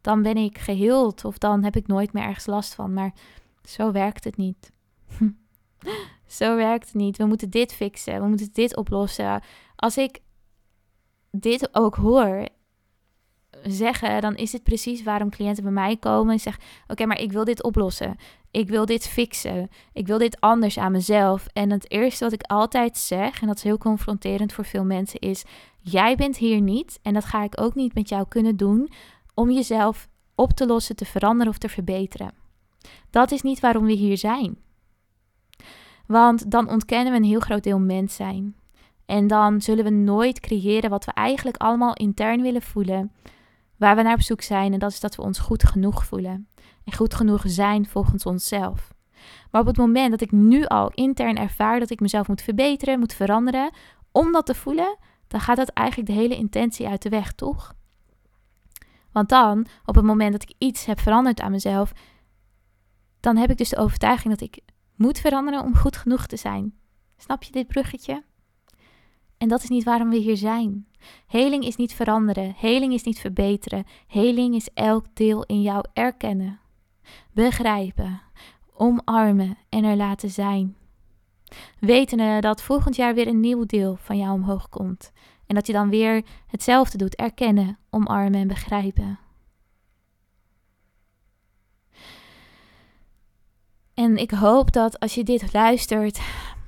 dan 0.00 0.22
ben 0.22 0.36
ik 0.36 0.58
geheeld 0.58 1.24
of 1.24 1.38
dan 1.38 1.64
heb 1.64 1.76
ik 1.76 1.86
nooit 1.86 2.12
meer 2.12 2.22
ergens 2.22 2.46
last 2.46 2.74
van. 2.74 2.92
Maar 2.92 3.12
zo 3.64 3.92
werkt 3.92 4.24
het 4.24 4.36
niet. 4.36 4.72
zo 6.38 6.56
werkt 6.56 6.84
het 6.84 6.94
niet. 6.94 7.16
We 7.16 7.24
moeten 7.24 7.50
dit 7.50 7.72
fixen, 7.72 8.20
we 8.20 8.28
moeten 8.28 8.52
dit 8.52 8.76
oplossen. 8.76 9.42
Als 9.76 9.96
ik 9.96 10.20
dit 11.30 11.68
ook 11.74 11.94
hoor 11.94 12.48
zeggen, 13.62 14.20
dan 14.20 14.34
is 14.34 14.52
het 14.52 14.62
precies 14.62 15.02
waarom 15.02 15.30
cliënten 15.30 15.62
bij 15.62 15.72
mij 15.72 15.96
komen 15.96 16.32
en 16.32 16.40
zeggen: 16.40 16.62
Oké, 16.86 17.06
maar 17.06 17.20
ik 17.20 17.32
wil 17.32 17.44
dit 17.44 17.62
oplossen. 17.62 18.16
Ik 18.50 18.68
wil 18.68 18.86
dit 18.86 19.08
fixen. 19.08 19.68
Ik 19.92 20.06
wil 20.06 20.18
dit 20.18 20.40
anders 20.40 20.78
aan 20.78 20.92
mezelf. 20.92 21.46
En 21.52 21.70
het 21.70 21.90
eerste 21.90 22.24
wat 22.24 22.32
ik 22.32 22.42
altijd 22.42 22.98
zeg, 22.98 23.40
en 23.40 23.46
dat 23.46 23.56
is 23.56 23.62
heel 23.62 23.78
confronterend 23.78 24.52
voor 24.52 24.64
veel 24.64 24.84
mensen, 24.84 25.20
is: 25.20 25.44
Jij 25.78 26.16
bent 26.16 26.36
hier 26.36 26.60
niet, 26.60 26.98
en 27.02 27.14
dat 27.14 27.24
ga 27.24 27.42
ik 27.42 27.60
ook 27.60 27.74
niet 27.74 27.94
met 27.94 28.08
jou 28.08 28.24
kunnen 28.28 28.56
doen, 28.56 28.90
om 29.34 29.50
jezelf 29.50 30.08
op 30.34 30.52
te 30.52 30.66
lossen, 30.66 30.96
te 30.96 31.04
veranderen 31.04 31.52
of 31.52 31.58
te 31.58 31.68
verbeteren. 31.68 32.34
Dat 33.10 33.30
is 33.30 33.42
niet 33.42 33.60
waarom 33.60 33.84
we 33.84 33.92
hier 33.92 34.18
zijn. 34.18 34.56
Want 36.06 36.50
dan 36.50 36.68
ontkennen 36.68 37.12
we 37.12 37.18
een 37.18 37.24
heel 37.24 37.40
groot 37.40 37.62
deel 37.62 37.78
mens 37.78 38.14
zijn. 38.14 38.56
En 39.06 39.26
dan 39.26 39.60
zullen 39.60 39.84
we 39.84 39.90
nooit 39.90 40.40
creëren 40.40 40.90
wat 40.90 41.04
we 41.04 41.12
eigenlijk 41.12 41.56
allemaal 41.56 41.94
intern 41.94 42.42
willen 42.42 42.62
voelen. 42.62 43.12
Waar 43.82 43.96
we 43.96 44.02
naar 44.02 44.14
op 44.14 44.20
zoek 44.20 44.42
zijn. 44.42 44.72
En 44.72 44.78
dat 44.78 44.90
is 44.90 45.00
dat 45.00 45.16
we 45.16 45.22
ons 45.22 45.38
goed 45.38 45.64
genoeg 45.64 46.04
voelen. 46.04 46.48
En 46.84 46.92
goed 46.92 47.14
genoeg 47.14 47.42
zijn 47.44 47.86
volgens 47.86 48.24
onszelf. 48.24 48.92
Maar 49.50 49.60
op 49.60 49.66
het 49.66 49.76
moment 49.76 50.10
dat 50.10 50.20
ik 50.20 50.32
nu 50.32 50.64
al 50.64 50.90
intern 50.90 51.36
ervaar 51.36 51.78
dat 51.78 51.90
ik 51.90 52.00
mezelf 52.00 52.28
moet 52.28 52.42
verbeteren, 52.42 52.98
moet 52.98 53.14
veranderen, 53.14 53.70
om 54.12 54.32
dat 54.32 54.46
te 54.46 54.54
voelen, 54.54 54.98
dan 55.28 55.40
gaat 55.40 55.56
dat 55.56 55.68
eigenlijk 55.68 56.08
de 56.08 56.14
hele 56.14 56.36
intentie 56.36 56.88
uit 56.88 57.02
de 57.02 57.08
weg, 57.08 57.32
toch? 57.32 57.74
Want 59.12 59.28
dan, 59.28 59.66
op 59.84 59.94
het 59.94 60.04
moment 60.04 60.32
dat 60.32 60.42
ik 60.42 60.54
iets 60.58 60.84
heb 60.84 61.00
veranderd 61.00 61.40
aan 61.40 61.50
mezelf, 61.50 61.92
dan 63.20 63.36
heb 63.36 63.50
ik 63.50 63.58
dus 63.58 63.68
de 63.68 63.76
overtuiging 63.76 64.38
dat 64.38 64.48
ik 64.48 64.60
moet 64.94 65.18
veranderen 65.18 65.62
om 65.62 65.76
goed 65.76 65.96
genoeg 65.96 66.26
te 66.26 66.36
zijn. 66.36 66.74
Snap 67.16 67.42
je 67.42 67.52
dit 67.52 67.66
bruggetje? 67.66 68.22
En 69.42 69.48
dat 69.48 69.62
is 69.62 69.68
niet 69.68 69.84
waarom 69.84 70.10
we 70.10 70.16
hier 70.16 70.36
zijn. 70.36 70.86
Heling 71.26 71.64
is 71.64 71.76
niet 71.76 71.94
veranderen, 71.94 72.54
heling 72.56 72.92
is 72.92 73.02
niet 73.02 73.18
verbeteren. 73.18 73.84
Heling 74.06 74.54
is 74.54 74.68
elk 74.74 75.06
deel 75.12 75.44
in 75.44 75.62
jou 75.62 75.84
erkennen, 75.92 76.60
begrijpen, 77.32 78.20
omarmen 78.74 79.58
en 79.68 79.84
er 79.84 79.96
laten 79.96 80.30
zijn. 80.30 80.76
Wetende 81.78 82.40
dat 82.40 82.62
volgend 82.62 82.96
jaar 82.96 83.14
weer 83.14 83.26
een 83.26 83.40
nieuw 83.40 83.66
deel 83.66 83.96
van 83.96 84.18
jou 84.18 84.32
omhoog 84.32 84.68
komt. 84.68 85.12
En 85.46 85.54
dat 85.54 85.66
je 85.66 85.72
dan 85.72 85.88
weer 85.88 86.24
hetzelfde 86.46 86.98
doet: 86.98 87.16
erkennen, 87.16 87.78
omarmen 87.90 88.40
en 88.40 88.48
begrijpen. 88.48 89.18
En 93.94 94.16
ik 94.16 94.30
hoop 94.30 94.72
dat 94.72 95.00
als 95.00 95.14
je 95.14 95.24
dit 95.24 95.52
luistert, 95.52 96.20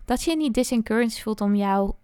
dat 0.04 0.23
je 0.23 0.37
niet 0.37 0.54
disencouraged 0.54 1.21
voelt 1.21 1.40
om 1.40 1.54
jouw 1.54 1.97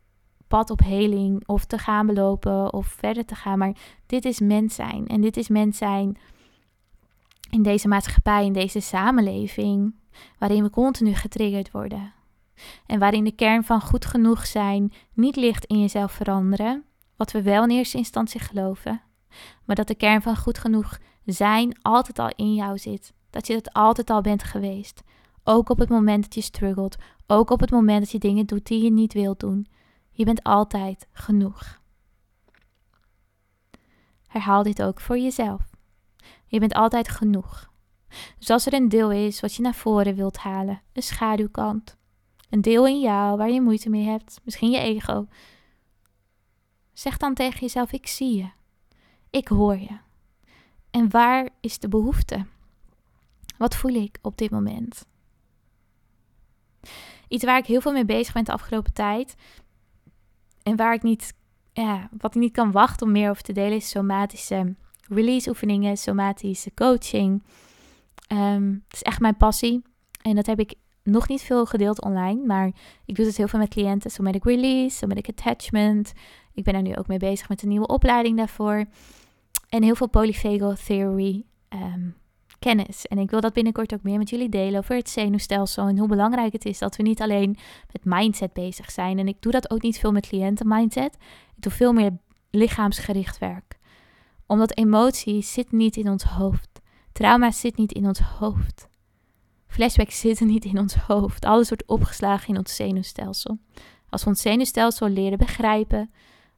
pad 0.50 0.70
op 0.70 0.80
heling 0.80 1.42
of 1.46 1.64
te 1.64 1.78
gaan 1.78 2.06
belopen 2.06 2.72
of 2.72 2.86
verder 2.86 3.24
te 3.24 3.34
gaan. 3.34 3.58
Maar 3.58 3.76
dit 4.06 4.24
is 4.24 4.40
mens 4.40 4.74
zijn. 4.74 5.06
En 5.06 5.20
dit 5.20 5.36
is 5.36 5.48
mens 5.48 5.78
zijn 5.78 6.18
in 7.50 7.62
deze 7.62 7.88
maatschappij, 7.88 8.44
in 8.44 8.52
deze 8.52 8.80
samenleving, 8.80 9.94
waarin 10.38 10.62
we 10.62 10.70
continu 10.70 11.14
getriggerd 11.14 11.70
worden. 11.70 12.12
En 12.86 12.98
waarin 12.98 13.24
de 13.24 13.32
kern 13.32 13.64
van 13.64 13.80
goed 13.80 14.06
genoeg 14.06 14.46
zijn 14.46 14.92
niet 15.14 15.36
ligt 15.36 15.64
in 15.64 15.80
jezelf 15.80 16.12
veranderen, 16.12 16.84
wat 17.16 17.32
we 17.32 17.42
wel 17.42 17.62
in 17.62 17.70
eerste 17.70 17.96
instantie 17.96 18.40
geloven, 18.40 19.00
maar 19.64 19.76
dat 19.76 19.88
de 19.88 19.94
kern 19.94 20.22
van 20.22 20.36
goed 20.36 20.58
genoeg 20.58 20.98
zijn 21.24 21.78
altijd 21.82 22.18
al 22.18 22.32
in 22.36 22.54
jou 22.54 22.78
zit. 22.78 23.12
Dat 23.30 23.46
je 23.46 23.54
het 23.54 23.72
altijd 23.72 24.10
al 24.10 24.20
bent 24.20 24.42
geweest. 24.42 25.02
Ook 25.44 25.70
op 25.70 25.78
het 25.78 25.88
moment 25.88 26.22
dat 26.22 26.34
je 26.34 26.40
struggelt. 26.40 26.96
Ook 27.26 27.50
op 27.50 27.60
het 27.60 27.70
moment 27.70 28.00
dat 28.00 28.10
je 28.10 28.18
dingen 28.18 28.46
doet 28.46 28.66
die 28.66 28.82
je 28.82 28.90
niet 28.90 29.12
wilt 29.12 29.40
doen. 29.40 29.66
Je 30.20 30.26
bent 30.26 30.42
altijd 30.42 31.06
genoeg. 31.12 31.80
Herhaal 34.26 34.62
dit 34.62 34.82
ook 34.82 35.00
voor 35.00 35.18
jezelf. 35.18 35.70
Je 36.46 36.58
bent 36.58 36.74
altijd 36.74 37.08
genoeg. 37.08 37.70
Dus 38.38 38.50
als 38.50 38.66
er 38.66 38.72
een 38.72 38.88
deel 38.88 39.10
is 39.10 39.40
wat 39.40 39.54
je 39.54 39.62
naar 39.62 39.74
voren 39.74 40.14
wilt 40.14 40.36
halen, 40.36 40.82
een 40.92 41.02
schaduwkant, 41.02 41.96
een 42.50 42.60
deel 42.60 42.86
in 42.86 43.00
jou 43.00 43.36
waar 43.36 43.50
je 43.50 43.60
moeite 43.60 43.90
mee 43.90 44.04
hebt, 44.04 44.40
misschien 44.44 44.70
je 44.70 44.78
ego, 44.78 45.26
zeg 46.92 47.16
dan 47.16 47.34
tegen 47.34 47.60
jezelf: 47.60 47.92
Ik 47.92 48.06
zie 48.06 48.36
je, 48.36 48.50
ik 49.30 49.48
hoor 49.48 49.76
je. 49.78 49.98
En 50.90 51.10
waar 51.10 51.48
is 51.60 51.78
de 51.78 51.88
behoefte? 51.88 52.46
Wat 53.58 53.76
voel 53.76 53.94
ik 53.94 54.18
op 54.22 54.38
dit 54.38 54.50
moment? 54.50 55.06
Iets 57.28 57.44
waar 57.44 57.58
ik 57.58 57.66
heel 57.66 57.80
veel 57.80 57.92
mee 57.92 58.04
bezig 58.04 58.34
ben 58.34 58.44
de 58.44 58.52
afgelopen 58.52 58.92
tijd. 58.92 59.36
En 60.70 60.76
waar 60.76 60.94
ik 60.94 61.02
niet, 61.02 61.34
ja, 61.72 62.08
wat 62.18 62.34
ik 62.34 62.40
niet 62.40 62.52
kan 62.52 62.70
wachten 62.70 63.06
om 63.06 63.12
meer 63.12 63.30
over 63.30 63.42
te 63.42 63.52
delen, 63.52 63.76
is 63.76 63.88
somatische 63.88 64.74
release 65.08 65.48
oefeningen, 65.48 65.96
somatische 65.96 66.74
coaching. 66.74 67.42
Um, 68.32 68.84
het 68.84 68.94
is 68.94 69.02
echt 69.02 69.20
mijn 69.20 69.36
passie. 69.36 69.82
En 70.22 70.34
dat 70.34 70.46
heb 70.46 70.58
ik 70.58 70.74
nog 71.02 71.28
niet 71.28 71.42
veel 71.42 71.66
gedeeld 71.66 72.02
online, 72.02 72.46
maar 72.46 72.66
ik 73.04 73.14
doe 73.14 73.26
het 73.26 73.36
heel 73.36 73.48
veel 73.48 73.58
met 73.58 73.68
cliënten. 73.68 74.10
Somatic 74.10 74.44
release, 74.44 74.96
somatic 74.96 75.28
attachment. 75.28 76.12
Ik 76.54 76.64
ben 76.64 76.74
er 76.74 76.82
nu 76.82 76.96
ook 76.96 77.06
mee 77.06 77.18
bezig 77.18 77.48
met 77.48 77.62
een 77.62 77.68
nieuwe 77.68 77.86
opleiding 77.86 78.36
daarvoor. 78.36 78.84
En 79.68 79.82
heel 79.82 79.94
veel 79.94 80.08
polyvagal 80.08 80.74
theory 80.86 81.44
um, 81.68 82.14
kennis. 82.60 83.06
En 83.06 83.18
ik 83.18 83.30
wil 83.30 83.40
dat 83.40 83.52
binnenkort 83.52 83.94
ook 83.94 84.02
meer 84.02 84.18
met 84.18 84.30
jullie 84.30 84.48
delen 84.48 84.78
over 84.78 84.96
het 84.96 85.10
zenuwstelsel 85.10 85.88
en 85.88 85.98
hoe 85.98 86.08
belangrijk 86.08 86.52
het 86.52 86.64
is 86.64 86.78
dat 86.78 86.96
we 86.96 87.02
niet 87.02 87.20
alleen 87.20 87.56
met 87.92 88.04
mindset 88.04 88.52
bezig 88.52 88.90
zijn. 88.90 89.18
En 89.18 89.28
ik 89.28 89.36
doe 89.40 89.52
dat 89.52 89.70
ook 89.70 89.82
niet 89.82 89.98
veel 89.98 90.12
met 90.12 90.26
cliënten 90.26 90.68
mindset. 90.68 91.14
Ik 91.56 91.62
doe 91.62 91.72
veel 91.72 91.92
meer 91.92 92.10
lichaamsgericht 92.50 93.38
werk. 93.38 93.78
Omdat 94.46 94.76
emotie 94.76 95.42
zit 95.42 95.72
niet 95.72 95.96
in 95.96 96.08
ons 96.08 96.24
hoofd. 96.24 96.80
Trauma 97.12 97.50
zit 97.50 97.76
niet 97.76 97.92
in 97.92 98.06
ons 98.06 98.20
hoofd. 98.20 98.88
Flashbacks 99.66 100.20
zitten 100.20 100.46
niet 100.46 100.64
in 100.64 100.78
ons 100.78 100.94
hoofd. 100.94 101.44
Alles 101.44 101.68
wordt 101.68 101.86
opgeslagen 101.86 102.48
in 102.48 102.58
ons 102.58 102.76
zenuwstelsel. 102.76 103.58
Als 104.08 104.22
we 104.22 104.28
ons 104.28 104.40
zenuwstelsel 104.42 105.08
leren 105.08 105.38
begrijpen, 105.38 106.10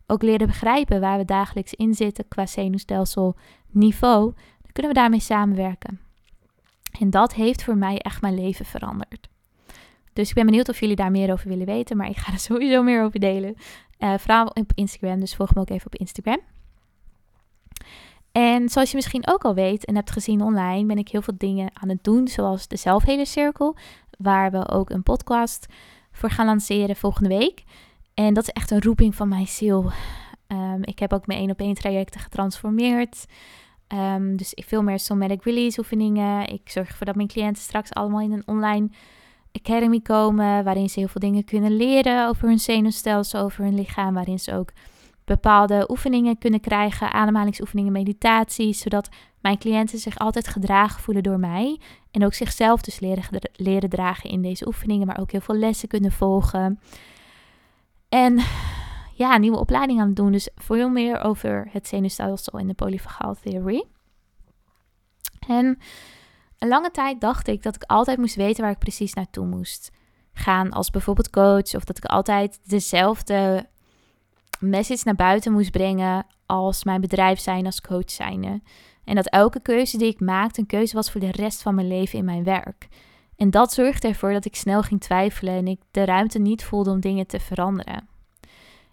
ook 0.06 0.23
leren 0.23 0.47
begrijpen 0.47 1.00
waar 1.00 1.18
we 1.18 1.25
dagelijks 1.25 1.75
in 1.75 1.94
zitten 1.94 2.28
qua 2.28 2.47
zenuwstelsel 2.47 3.37
niveau, 3.71 4.32
kunnen 4.72 4.92
we 4.92 4.98
daarmee 4.98 5.20
samenwerken. 5.20 6.00
En 7.00 7.10
dat 7.10 7.34
heeft 7.34 7.62
voor 7.62 7.76
mij 7.76 7.98
echt 7.98 8.20
mijn 8.20 8.34
leven 8.34 8.64
veranderd. 8.64 9.28
Dus 10.12 10.28
ik 10.28 10.34
ben 10.34 10.46
benieuwd 10.46 10.68
of 10.68 10.80
jullie 10.80 10.96
daar 10.96 11.10
meer 11.10 11.32
over 11.32 11.48
willen 11.48 11.66
weten, 11.66 11.96
maar 11.96 12.08
ik 12.08 12.16
ga 12.16 12.32
er 12.32 12.38
sowieso 12.50 12.82
meer 12.82 13.02
over 13.02 13.20
delen. 13.20 13.54
Uh, 13.98 14.14
vooral 14.18 14.46
op 14.46 14.72
Instagram, 14.74 15.20
dus 15.20 15.34
volg 15.34 15.54
me 15.54 15.60
ook 15.60 15.70
even 15.70 15.86
op 15.86 15.94
Instagram. 15.94 16.40
En 18.32 18.68
zoals 18.68 18.90
je 18.90 18.96
misschien 18.96 19.28
ook 19.28 19.44
al 19.44 19.54
weet 19.54 19.84
en 19.84 19.94
hebt 19.94 20.10
gezien 20.10 20.42
online, 20.42 20.86
ben 20.86 20.98
ik 20.98 21.08
heel 21.08 21.22
veel 21.22 21.34
dingen 21.36 21.70
aan 21.72 21.88
het 21.88 22.04
doen, 22.04 22.28
zoals 22.28 22.68
de 22.68 22.76
Zelfhele 22.76 23.24
Cirkel, 23.24 23.76
waar 24.18 24.50
we 24.50 24.68
ook 24.68 24.90
een 24.90 25.02
podcast 25.02 25.66
voor 26.12 26.30
gaan 26.30 26.46
lanceren 26.46 26.96
volgende 26.96 27.28
week. 27.28 27.64
En 28.14 28.34
dat 28.34 28.42
is 28.42 28.50
echt 28.50 28.70
een 28.70 28.82
roeping 28.82 29.14
van 29.14 29.28
mijn 29.28 29.46
ziel. 29.46 29.90
Um, 30.48 30.82
ik 30.82 30.98
heb 30.98 31.12
ook 31.12 31.26
mijn 31.26 31.38
één 31.38 31.50
op 31.50 31.60
één 31.60 31.74
trajecten 31.74 32.20
getransformeerd. 32.20 33.26
Um, 33.94 34.37
dus 34.37 34.52
veel 34.56 34.82
meer 34.82 34.99
somatic 34.99 35.44
release 35.44 35.78
oefeningen. 35.78 36.49
Ik 36.49 36.70
zorg 36.70 36.88
ervoor 36.88 37.06
dat 37.06 37.16
mijn 37.16 37.28
cliënten 37.28 37.62
straks 37.62 37.92
allemaal 37.92 38.20
in 38.20 38.32
een 38.32 38.46
online 38.46 38.88
academy 39.52 40.00
komen. 40.00 40.64
Waarin 40.64 40.88
ze 40.88 40.99
heel 40.99 41.08
veel 41.08 41.20
dingen 41.20 41.44
kunnen 41.44 41.76
leren 41.76 42.28
over 42.28 42.49
hun 42.49 42.58
zenuwstelsel, 42.58 43.40
over 43.40 43.64
hun 43.64 43.75
lichaam. 43.75 44.14
Waarin 44.14 44.38
ze 44.38 44.54
ook 44.54 44.72
bepaalde 45.25 45.90
oefeningen 45.90 46.38
kunnen 46.38 46.61
krijgen, 46.61 47.12
ademhalingsoefeningen, 47.12 47.92
meditaties, 47.92 48.80
zodat 48.80 49.08
mijn 49.40 49.58
cliënten 49.58 49.99
zich 49.99 50.18
altijd 50.18 50.49
gedragen 50.49 51.00
voelen 51.00 51.22
door 51.22 51.38
mij 51.38 51.80
en 52.11 52.25
ook 52.25 52.34
zichzelf 52.34 52.80
dus 52.80 53.00
leren, 53.00 53.25
leren 53.52 53.90
dragen 53.90 54.30
in 54.30 54.42
deze 54.42 54.66
oefeningen, 54.66 55.06
maar 55.06 55.20
ook 55.20 55.30
heel 55.30 55.40
veel 55.40 55.54
lessen 55.54 55.88
kunnen 55.88 56.12
volgen. 56.12 56.80
En 58.08 58.40
ja, 59.14 59.37
nieuwe 59.37 59.59
opleiding 59.59 60.00
aan 60.00 60.07
het 60.07 60.16
doen. 60.16 60.33
Dus 60.33 60.49
veel 60.54 60.88
meer 60.88 61.21
over 61.21 61.69
het 61.71 61.88
zenuwstelsel 61.88 62.59
en 62.59 62.66
de 62.66 62.75
polyvagaal 62.75 63.35
theorie. 63.35 63.87
En 65.49 65.78
een 66.59 66.69
lange 66.69 66.90
tijd 66.90 67.21
dacht 67.21 67.49
ik 67.49 67.62
dat 67.62 67.75
ik 67.75 67.83
altijd 67.83 68.19
moest 68.19 68.35
weten 68.35 68.62
waar 68.62 68.73
ik 68.73 68.78
precies 68.78 69.14
naartoe 69.14 69.47
moest 69.47 69.90
gaan 70.33 70.71
als 70.71 70.90
bijvoorbeeld 70.90 71.31
coach. 71.31 71.75
Of 71.75 71.85
dat 71.85 71.97
ik 71.97 72.04
altijd 72.04 72.61
dezelfde 72.64 73.66
message 74.59 75.02
naar 75.04 75.14
buiten 75.14 75.52
moest 75.52 75.71
brengen 75.71 76.26
als 76.47 76.85
mijn 76.85 77.00
bedrijf 77.00 77.40
zijn, 77.40 77.66
als 77.66 77.81
coach 77.81 78.11
zijnde. 78.11 78.61
En 79.04 79.14
dat 79.14 79.28
elke 79.28 79.61
keuze 79.61 79.99
die 79.99 80.09
ik 80.09 80.21
maakte 80.21 80.61
een 80.61 80.66
keuze 80.66 80.95
was 80.95 81.11
voor 81.11 81.21
de 81.21 81.33
rest 81.33 81.62
van 81.62 81.75
mijn 81.75 81.88
leven 81.88 82.19
in 82.19 82.25
mijn 82.25 82.45
werk. 82.45 82.88
En 83.37 83.50
dat 83.50 83.73
zorgde 83.73 84.09
ervoor 84.09 84.33
dat 84.33 84.45
ik 84.45 84.57
snel 84.57 84.83
ging 84.83 85.00
twijfelen 85.00 85.54
en 85.54 85.66
ik 85.66 85.81
de 85.90 86.04
ruimte 86.04 86.38
niet 86.38 86.64
voelde 86.64 86.90
om 86.90 87.00
dingen 87.00 87.26
te 87.26 87.40
veranderen. 87.40 88.09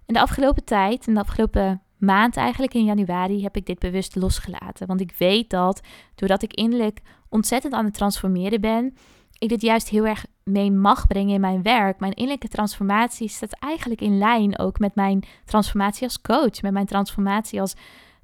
In 0.10 0.16
de 0.16 0.22
afgelopen 0.22 0.64
tijd, 0.64 1.08
in 1.08 1.14
de 1.14 1.20
afgelopen 1.20 1.82
maand 1.98 2.38
eigenlijk 2.38 2.74
in 2.74 2.84
januari, 2.84 3.44
heb 3.44 3.56
ik 3.56 3.66
dit 3.66 3.80
bewust 3.80 4.16
losgelaten. 4.16 4.88
Want 4.88 5.02
ik 5.02 5.14
weet 5.18 5.50
dat 5.50 5.82
doordat 6.16 6.42
ik 6.42 6.54
innerlijk 6.54 7.02
ontzettend 7.28 7.74
aan 7.74 7.86
het 7.86 7.94
transformeren 7.94 8.62
ben, 8.62 8.96
ik 9.38 9.50
dit 9.50 9.62
juist 9.62 9.90
heel 9.90 10.06
erg 10.06 10.26
mee 10.44 10.72
mag 10.72 11.08
brengen 11.08 11.34
in 11.34 11.42
mijn 11.42 11.64
werk. 11.64 12.00
Mijn 12.00 12.14
innerlijke 12.14 12.48
transformatie 12.48 13.30
staat 13.30 13.60
eigenlijk 13.60 14.02
in 14.02 14.18
lijn 14.18 14.60
ook 14.60 14.80
met 14.80 14.96
mijn 14.96 15.24
transformatie 15.46 16.04
als 16.04 16.22
coach, 16.22 16.62
met 16.62 16.72
mijn 16.72 16.86
transformatie 16.86 17.62
als 17.62 17.76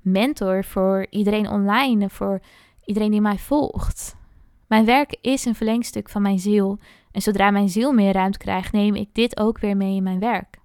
mentor 0.01 0.63
voor 0.63 1.07
iedereen 1.09 1.49
online 1.49 2.03
en 2.03 2.09
voor 2.09 2.39
iedereen 2.85 3.11
die 3.11 3.21
mij 3.21 3.37
volgt. 3.37 4.15
Mijn 4.67 4.85
werk 4.85 5.17
is 5.21 5.45
een 5.45 5.55
verlengstuk 5.55 6.09
van 6.09 6.21
mijn 6.21 6.39
ziel. 6.39 6.79
En 7.11 7.21
zodra 7.21 7.51
mijn 7.51 7.69
ziel 7.69 7.93
meer 7.93 8.13
ruimte 8.13 8.37
krijgt, 8.37 8.71
neem 8.71 8.95
ik 8.95 9.09
dit 9.13 9.39
ook 9.39 9.59
weer 9.59 9.77
mee 9.77 9.95
in 9.95 10.03
mijn 10.03 10.19
werk. 10.19 10.63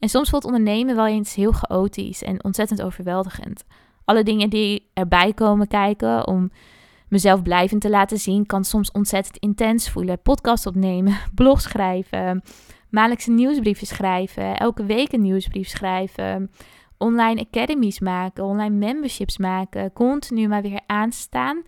En 0.00 0.08
soms 0.08 0.30
voelt 0.30 0.44
ondernemen 0.44 0.96
wel 0.96 1.06
eens 1.06 1.34
heel 1.34 1.52
chaotisch 1.52 2.22
en 2.22 2.44
ontzettend 2.44 2.82
overweldigend. 2.82 3.64
Alle 4.04 4.22
dingen 4.22 4.50
die 4.50 4.90
erbij 4.94 5.32
komen 5.32 5.66
kijken 5.66 6.26
om 6.26 6.50
mezelf 7.08 7.42
blijvend 7.42 7.80
te 7.80 7.90
laten 7.90 8.18
zien, 8.18 8.46
kan 8.46 8.64
soms 8.64 8.90
ontzettend 8.92 9.36
intens 9.36 9.90
voelen. 9.90 10.22
Podcast 10.22 10.66
opnemen, 10.66 11.16
blog 11.34 11.60
schrijven, 11.60 12.42
maandelijkse 12.90 13.30
nieuwsbrieven 13.30 13.86
schrijven, 13.86 14.56
elke 14.56 14.84
week 14.84 15.12
een 15.12 15.22
nieuwsbrief 15.22 15.68
schrijven, 15.68 16.50
online 16.98 17.40
academies 17.40 18.00
maken, 18.00 18.44
online 18.44 18.76
memberships 18.76 19.38
maken, 19.38 19.92
continu 19.92 20.48
maar 20.48 20.62
weer 20.62 20.80
aanstaan. 20.86 21.62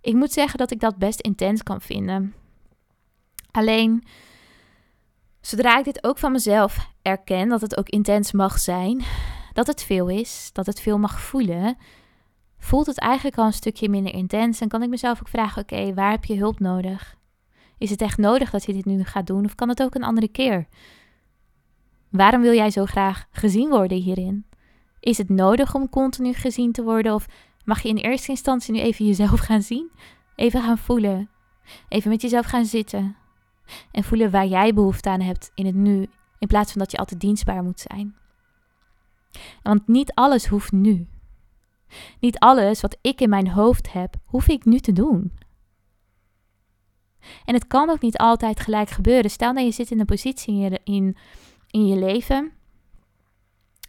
Ik 0.00 0.14
moet 0.14 0.32
zeggen 0.32 0.58
dat 0.58 0.70
ik 0.70 0.80
dat 0.80 0.98
best 0.98 1.20
intens 1.20 1.62
kan 1.62 1.80
vinden. 1.80 2.34
Alleen, 3.50 4.04
zodra 5.48 5.78
ik 5.78 5.84
dit 5.84 6.04
ook 6.04 6.18
van 6.18 6.32
mezelf 6.32 6.92
erken, 7.02 7.48
dat 7.48 7.60
het 7.60 7.76
ook 7.76 7.88
intens 7.88 8.32
mag 8.32 8.58
zijn, 8.58 9.04
dat 9.52 9.66
het 9.66 9.82
veel 9.82 10.08
is, 10.08 10.50
dat 10.52 10.66
het 10.66 10.80
veel 10.80 10.98
mag 10.98 11.20
voelen, 11.20 11.76
voelt 12.58 12.86
het 12.86 12.98
eigenlijk 12.98 13.38
al 13.38 13.46
een 13.46 13.52
stukje 13.52 13.88
minder 13.88 14.14
intens. 14.14 14.60
En 14.60 14.68
kan 14.68 14.82
ik 14.82 14.88
mezelf 14.88 15.20
ook 15.20 15.28
vragen: 15.28 15.62
oké, 15.62 15.94
waar 15.94 16.10
heb 16.10 16.24
je 16.24 16.36
hulp 16.36 16.60
nodig? 16.60 17.16
Is 17.78 17.90
het 17.90 18.00
echt 18.00 18.18
nodig 18.18 18.50
dat 18.50 18.64
je 18.64 18.72
dit 18.72 18.84
nu 18.84 19.04
gaat 19.04 19.26
doen? 19.26 19.44
Of 19.44 19.54
kan 19.54 19.68
het 19.68 19.82
ook 19.82 19.94
een 19.94 20.04
andere 20.04 20.28
keer? 20.28 20.66
Waarom 22.10 22.40
wil 22.40 22.54
jij 22.54 22.70
zo 22.70 22.84
graag 22.84 23.26
gezien 23.30 23.68
worden 23.68 23.98
hierin? 23.98 24.46
Is 25.00 25.18
het 25.18 25.28
nodig 25.28 25.74
om 25.74 25.88
continu 25.88 26.32
gezien 26.32 26.72
te 26.72 26.82
worden? 26.82 27.14
Of 27.14 27.26
mag 27.64 27.80
je 27.80 27.88
in 27.88 27.96
eerste 27.96 28.30
instantie 28.30 28.72
nu 28.72 28.80
even 28.80 29.06
jezelf 29.06 29.40
gaan 29.48 29.62
zien? 29.62 29.90
Even 30.34 30.62
gaan 30.62 30.78
voelen. 30.78 31.30
Even 31.88 32.10
met 32.10 32.22
jezelf 32.22 32.46
gaan 32.46 32.64
zitten. 32.64 33.16
En 33.90 34.04
voelen 34.04 34.30
waar 34.30 34.46
jij 34.46 34.74
behoefte 34.74 35.10
aan 35.10 35.20
hebt 35.20 35.50
in 35.54 35.66
het 35.66 35.74
nu. 35.74 36.08
In 36.38 36.48
plaats 36.48 36.72
van 36.72 36.80
dat 36.80 36.90
je 36.90 36.96
altijd 36.96 37.20
dienstbaar 37.20 37.62
moet 37.62 37.80
zijn. 37.80 38.16
Want 39.62 39.88
niet 39.88 40.14
alles 40.14 40.46
hoeft 40.46 40.72
nu. 40.72 41.08
Niet 42.20 42.38
alles 42.38 42.80
wat 42.80 42.98
ik 43.00 43.20
in 43.20 43.28
mijn 43.28 43.50
hoofd 43.50 43.92
heb, 43.92 44.14
hoef 44.24 44.48
ik 44.48 44.64
nu 44.64 44.78
te 44.78 44.92
doen. 44.92 45.32
En 47.44 47.54
het 47.54 47.66
kan 47.66 47.90
ook 47.90 48.00
niet 48.00 48.18
altijd 48.18 48.60
gelijk 48.60 48.90
gebeuren. 48.90 49.30
Stel 49.30 49.46
dat 49.46 49.56
nou, 49.56 49.66
je 49.66 49.74
zit 49.74 49.90
in 49.90 50.00
een 50.00 50.06
positie 50.06 50.54
in 50.54 50.60
je, 50.60 50.80
in, 50.84 51.16
in 51.70 51.86
je 51.86 51.96
leven. 51.96 52.52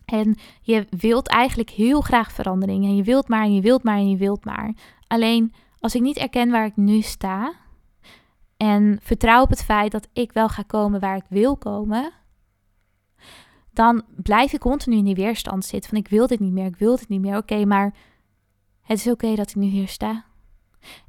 En 0.06 0.38
je 0.62 0.88
wilt 0.89 1.27
eigenlijk 1.27 1.69
heel 1.69 2.01
graag 2.01 2.32
verandering. 2.32 2.84
En 2.84 2.95
je 2.95 3.03
wilt 3.03 3.27
maar 3.27 3.43
en 3.43 3.53
je 3.53 3.62
wilt 3.62 3.84
maar 3.84 3.97
en 3.97 4.10
je 4.10 4.17
wilt 4.17 4.45
maar. 4.45 4.73
Alleen 5.08 5.53
als 5.80 5.95
ik 5.95 6.01
niet 6.01 6.17
erken 6.17 6.49
waar 6.49 6.65
ik 6.65 6.75
nu 6.75 7.01
sta. 7.01 7.53
En 8.60 9.00
vertrouw 9.02 9.41
op 9.41 9.50
het 9.50 9.63
feit 9.63 9.91
dat 9.91 10.08
ik 10.13 10.32
wel 10.32 10.50
ga 10.50 10.63
komen 10.67 11.00
waar 11.00 11.15
ik 11.15 11.26
wil 11.30 11.58
komen 11.58 12.13
dan 13.80 14.04
blijf 14.15 14.54
ik 14.54 14.60
continu 14.60 14.98
in 14.98 15.04
die 15.04 15.15
weerstand 15.15 15.65
zitten 15.65 15.89
van 15.89 16.00
ik 16.00 16.08
wil 16.08 16.28
dit 16.28 16.39
niet 16.39 16.52
meer, 16.52 16.65
ik 16.65 16.76
wil 16.76 16.95
dit 16.95 17.10
niet 17.10 17.22
meer. 17.22 17.38
Oké, 17.38 17.65
maar 17.65 17.93
het 18.82 18.98
is 18.98 19.08
oké 19.08 19.36
dat 19.36 19.50
ik 19.50 19.56
nu 19.56 19.67
hier 19.67 19.88
sta. 19.88 20.26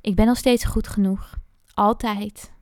Ik 0.01 0.15
ben 0.15 0.27
nog 0.27 0.37
steeds 0.37 0.65
goed 0.65 0.89
genoeg. 0.89 1.39
Altijd. 1.75 2.53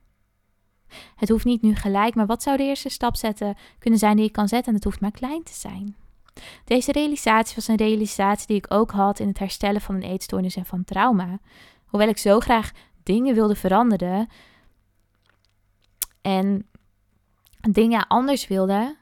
Het 1.15 1.29
hoeft 1.29 1.45
niet 1.45 1.61
nu 1.61 1.75
gelijk, 1.75 2.15
maar 2.15 2.25
wat 2.25 2.43
zou 2.43 2.57
de 2.57 2.63
eerste 2.63 2.89
stap 2.89 3.15
zetten 3.15 3.55
kunnen 3.79 3.99
zijn 3.99 4.15
die 4.15 4.25
ik 4.25 4.31
kan 4.31 4.47
zetten? 4.47 4.67
En 4.67 4.75
het 4.75 4.83
hoeft 4.83 5.01
maar 5.01 5.11
klein 5.11 5.43
te 5.43 5.53
zijn. 5.53 5.95
Deze 6.65 6.91
realisatie 6.91 7.55
was 7.55 7.67
een 7.67 7.75
realisatie 7.75 8.47
die 8.47 8.57
ik 8.57 8.73
ook 8.73 8.91
had 8.91 9.19
in 9.19 9.27
het 9.27 9.39
herstellen 9.39 9.81
van 9.81 9.95
een 9.95 10.03
eetstoornis 10.03 10.55
en 10.55 10.65
van 10.65 10.83
trauma. 10.83 11.39
Hoewel 11.85 12.09
ik 12.09 12.17
zo 12.17 12.39
graag 12.39 12.71
dingen 13.03 13.35
wilde 13.35 13.55
veranderen 13.55 14.27
en 16.21 16.69
dingen 17.71 18.07
anders 18.07 18.47
wilde, 18.47 18.97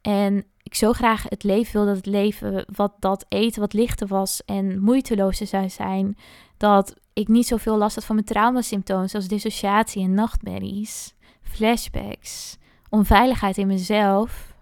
en 0.00 0.44
ik 0.62 0.74
zo 0.74 0.92
graag 0.92 1.22
het 1.28 1.42
leven 1.42 1.72
wil 1.72 1.86
dat 1.86 1.96
het 1.96 2.06
leven, 2.06 2.64
wat 2.74 2.92
dat 2.98 3.24
eten 3.28 3.60
wat 3.60 3.72
lichter 3.72 4.06
was 4.06 4.44
en 4.44 4.80
moeitelozer 4.80 5.46
zou 5.46 5.68
zijn. 5.68 6.16
Dat 6.56 6.94
ik 7.12 7.28
niet 7.28 7.46
zoveel 7.46 7.76
last 7.76 7.94
had 7.94 8.04
van 8.04 8.14
mijn 8.14 8.26
traumasymptomen, 8.26 9.08
zoals 9.08 9.28
dissociatie 9.28 10.02
en 10.02 10.14
nachtmerries, 10.14 11.14
flashbacks, 11.42 12.56
onveiligheid 12.88 13.58
in 13.58 13.66
mezelf. 13.66 14.54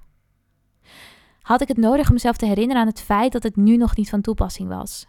Had 1.41 1.61
ik 1.61 1.69
het 1.69 1.77
nodig 1.77 2.07
om 2.07 2.13
mezelf 2.13 2.37
te 2.37 2.47
herinneren 2.47 2.83
aan 2.83 2.89
het 2.89 3.01
feit 3.01 3.33
dat 3.33 3.43
het 3.43 3.57
nu 3.57 3.77
nog 3.77 3.97
niet 3.97 4.11
van 4.11 4.21
toepassing 4.21 4.69
was. 4.69 5.07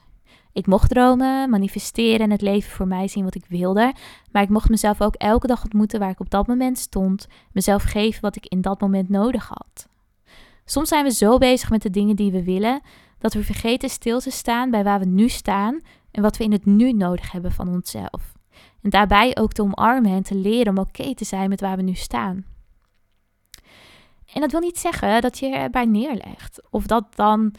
Ik 0.53 0.67
mocht 0.67 0.89
dromen, 0.89 1.49
manifesteren 1.49 2.19
en 2.19 2.31
het 2.31 2.41
leven 2.41 2.71
voor 2.71 2.87
mij 2.87 3.07
zien 3.07 3.23
wat 3.23 3.35
ik 3.35 3.45
wilde. 3.47 3.93
Maar 4.31 4.43
ik 4.43 4.49
mocht 4.49 4.69
mezelf 4.69 5.01
ook 5.01 5.15
elke 5.15 5.47
dag 5.47 5.63
ontmoeten 5.63 5.99
waar 5.99 6.09
ik 6.09 6.19
op 6.19 6.29
dat 6.29 6.47
moment 6.47 6.77
stond. 6.77 7.27
Mezelf 7.51 7.83
geven 7.83 8.21
wat 8.21 8.35
ik 8.35 8.45
in 8.45 8.61
dat 8.61 8.81
moment 8.81 9.09
nodig 9.09 9.47
had. 9.47 9.87
Soms 10.65 10.89
zijn 10.89 11.03
we 11.03 11.11
zo 11.11 11.37
bezig 11.37 11.69
met 11.69 11.81
de 11.81 11.89
dingen 11.89 12.15
die 12.15 12.31
we 12.31 12.43
willen, 12.43 12.81
dat 13.19 13.33
we 13.33 13.43
vergeten 13.43 13.89
stil 13.89 14.19
te 14.19 14.31
staan 14.31 14.69
bij 14.69 14.83
waar 14.83 14.99
we 14.99 15.05
nu 15.05 15.29
staan 15.29 15.79
en 16.11 16.21
wat 16.21 16.37
we 16.37 16.43
in 16.43 16.51
het 16.51 16.65
nu 16.65 16.91
nodig 16.93 17.31
hebben 17.31 17.51
van 17.51 17.69
onszelf. 17.69 18.33
En 18.81 18.89
daarbij 18.89 19.37
ook 19.37 19.53
te 19.53 19.61
omarmen 19.61 20.11
en 20.11 20.23
te 20.23 20.35
leren 20.35 20.77
om 20.77 20.77
oké 20.77 21.13
te 21.13 21.25
zijn 21.25 21.49
met 21.49 21.61
waar 21.61 21.77
we 21.77 21.83
nu 21.83 21.93
staan. 21.93 22.45
En 24.33 24.41
dat 24.41 24.51
wil 24.51 24.59
niet 24.59 24.79
zeggen 24.79 25.21
dat 25.21 25.39
je 25.39 25.49
erbij 25.49 25.85
neerlegt. 25.85 26.61
Of 26.69 26.85
dat 26.85 27.15
dan 27.15 27.53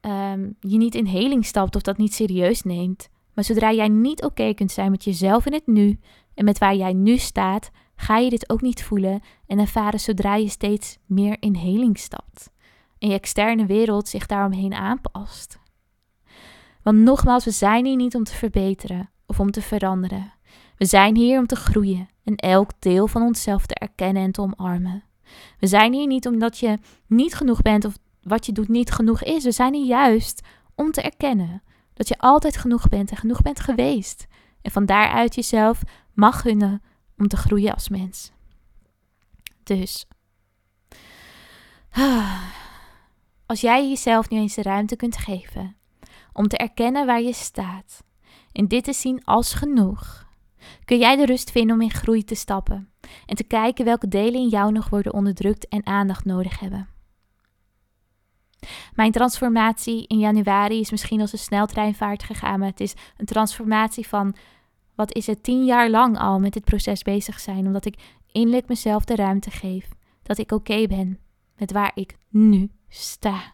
um, 0.00 0.56
je 0.60 0.76
niet 0.76 0.94
in 0.94 1.06
heling 1.06 1.46
stapt 1.46 1.76
of 1.76 1.82
dat 1.82 1.96
niet 1.96 2.14
serieus 2.14 2.62
neemt. 2.62 3.08
Maar 3.34 3.44
zodra 3.44 3.72
jij 3.72 3.88
niet 3.88 4.24
oké 4.24 4.54
kunt 4.54 4.72
zijn 4.72 4.90
met 4.90 5.04
jezelf 5.04 5.46
in 5.46 5.52
het 5.52 5.66
nu 5.66 5.98
en 6.34 6.44
met 6.44 6.58
waar 6.58 6.74
jij 6.74 6.92
nu 6.92 7.16
staat, 7.16 7.70
ga 7.96 8.16
je 8.16 8.30
dit 8.30 8.50
ook 8.50 8.60
niet 8.60 8.82
voelen 8.82 9.20
en 9.46 9.58
ervaren 9.58 10.00
zodra 10.00 10.34
je 10.34 10.48
steeds 10.48 10.98
meer 11.06 11.36
in 11.40 11.54
heling 11.54 11.98
stapt 11.98 12.50
en 12.98 13.08
je 13.08 13.14
externe 13.14 13.66
wereld 13.66 14.08
zich 14.08 14.26
daaromheen 14.26 14.74
aanpast. 14.74 15.58
Want 16.82 16.98
nogmaals, 16.98 17.44
we 17.44 17.50
zijn 17.50 17.84
hier 17.84 17.96
niet 17.96 18.14
om 18.14 18.24
te 18.24 18.34
verbeteren 18.34 19.10
of 19.26 19.40
om 19.40 19.50
te 19.50 19.62
veranderen. 19.62 20.32
We 20.76 20.84
zijn 20.84 21.16
hier 21.16 21.38
om 21.38 21.46
te 21.46 21.56
groeien 21.56 22.08
en 22.24 22.36
elk 22.36 22.70
deel 22.78 23.06
van 23.06 23.22
onszelf 23.22 23.66
te 23.66 23.74
erkennen 23.74 24.22
en 24.22 24.32
te 24.32 24.40
omarmen. 24.40 25.04
We 25.58 25.66
zijn 25.66 25.92
hier 25.92 26.06
niet 26.06 26.26
omdat 26.26 26.58
je 26.58 26.78
niet 27.06 27.34
genoeg 27.34 27.62
bent 27.62 27.84
of 27.84 27.98
wat 28.28 28.46
je 28.46 28.52
doet 28.52 28.68
niet 28.68 28.90
genoeg 28.90 29.22
is. 29.22 29.44
We 29.44 29.52
zijn 29.52 29.74
hier 29.74 29.86
juist 29.86 30.46
om 30.74 30.90
te 30.90 31.02
erkennen 31.02 31.62
dat 31.94 32.08
je 32.08 32.18
altijd 32.18 32.56
genoeg 32.56 32.88
bent 32.88 33.10
en 33.10 33.16
genoeg 33.16 33.42
bent 33.42 33.60
geweest. 33.60 34.26
En 34.62 34.70
van 34.70 34.86
daaruit 34.86 35.34
jezelf 35.34 35.82
mag 36.14 36.40
gunnen 36.40 36.82
om 37.16 37.28
te 37.28 37.36
groeien 37.36 37.74
als 37.74 37.88
mens. 37.88 38.32
Dus, 39.62 40.06
als 43.46 43.60
jij 43.60 43.88
jezelf 43.88 44.30
nu 44.30 44.38
eens 44.38 44.54
de 44.54 44.62
ruimte 44.62 44.96
kunt 44.96 45.16
geven 45.16 45.76
om 46.32 46.48
te 46.48 46.56
erkennen 46.56 47.06
waar 47.06 47.22
je 47.22 47.32
staat 47.32 48.04
en 48.52 48.68
dit 48.68 48.84
te 48.84 48.92
zien 48.92 49.24
als 49.24 49.54
genoeg, 49.54 50.26
kun 50.84 50.98
jij 50.98 51.16
de 51.16 51.24
rust 51.24 51.50
vinden 51.50 51.76
om 51.76 51.82
in 51.82 51.90
groei 51.90 52.24
te 52.24 52.34
stappen 52.34 52.92
en 53.26 53.36
te 53.36 53.44
kijken 53.44 53.84
welke 53.84 54.08
delen 54.08 54.40
in 54.40 54.48
jou 54.48 54.72
nog 54.72 54.88
worden 54.88 55.12
onderdrukt 55.12 55.68
en 55.68 55.86
aandacht 55.86 56.24
nodig 56.24 56.60
hebben. 56.60 56.97
Mijn 58.94 59.12
transformatie 59.12 60.06
in 60.06 60.18
januari 60.18 60.80
is 60.80 60.90
misschien 60.90 61.20
als 61.20 61.32
een 61.32 61.38
sneltreinvaart 61.38 62.22
gegaan, 62.22 62.58
maar 62.58 62.68
het 62.68 62.80
is 62.80 62.94
een 63.16 63.26
transformatie 63.26 64.06
van, 64.06 64.34
wat 64.94 65.14
is 65.14 65.26
het, 65.26 65.42
tien 65.42 65.64
jaar 65.64 65.90
lang 65.90 66.18
al 66.18 66.38
met 66.38 66.52
dit 66.52 66.64
proces 66.64 67.02
bezig 67.02 67.40
zijn, 67.40 67.66
omdat 67.66 67.84
ik 67.84 68.16
innerlijk 68.32 68.68
mezelf 68.68 69.04
de 69.04 69.16
ruimte 69.16 69.50
geef 69.50 69.88
dat 70.22 70.38
ik 70.38 70.52
oké 70.52 70.86
ben 70.86 71.18
met 71.56 71.72
waar 71.72 71.92
ik 71.94 72.16
nu 72.28 72.70
sta. 72.88 73.52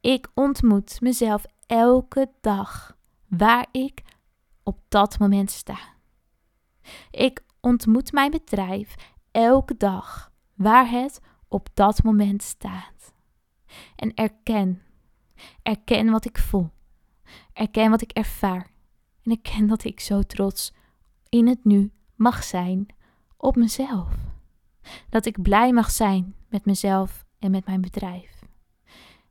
Ik 0.00 0.28
ontmoet 0.34 1.00
mezelf 1.00 1.44
elke 1.66 2.30
dag 2.40 2.96
waar 3.28 3.66
ik 3.72 4.02
op 4.62 4.78
dat 4.88 5.18
moment 5.18 5.50
sta. 5.50 5.78
Ik 7.10 7.44
ontmoet 7.60 8.12
mijn 8.12 8.30
bedrijf 8.30 8.94
elke 9.30 9.76
dag 9.76 10.30
waar 10.54 10.90
het 10.90 11.20
op 11.48 11.68
dat 11.74 12.02
moment 12.02 12.42
staat. 12.42 13.11
En 13.96 14.14
erken, 14.14 14.82
erken 15.62 16.10
wat 16.10 16.24
ik 16.24 16.38
voel. 16.38 16.70
Erken 17.52 17.90
wat 17.90 18.02
ik 18.02 18.10
ervaar. 18.10 18.70
En 19.22 19.30
erken 19.30 19.66
dat 19.66 19.84
ik 19.84 20.00
zo 20.00 20.22
trots 20.22 20.72
in 21.28 21.46
het 21.46 21.64
nu 21.64 21.92
mag 22.14 22.44
zijn 22.44 22.86
op 23.36 23.56
mezelf. 23.56 24.14
Dat 25.08 25.26
ik 25.26 25.42
blij 25.42 25.72
mag 25.72 25.90
zijn 25.90 26.34
met 26.48 26.64
mezelf 26.64 27.24
en 27.38 27.50
met 27.50 27.66
mijn 27.66 27.80
bedrijf. 27.80 28.40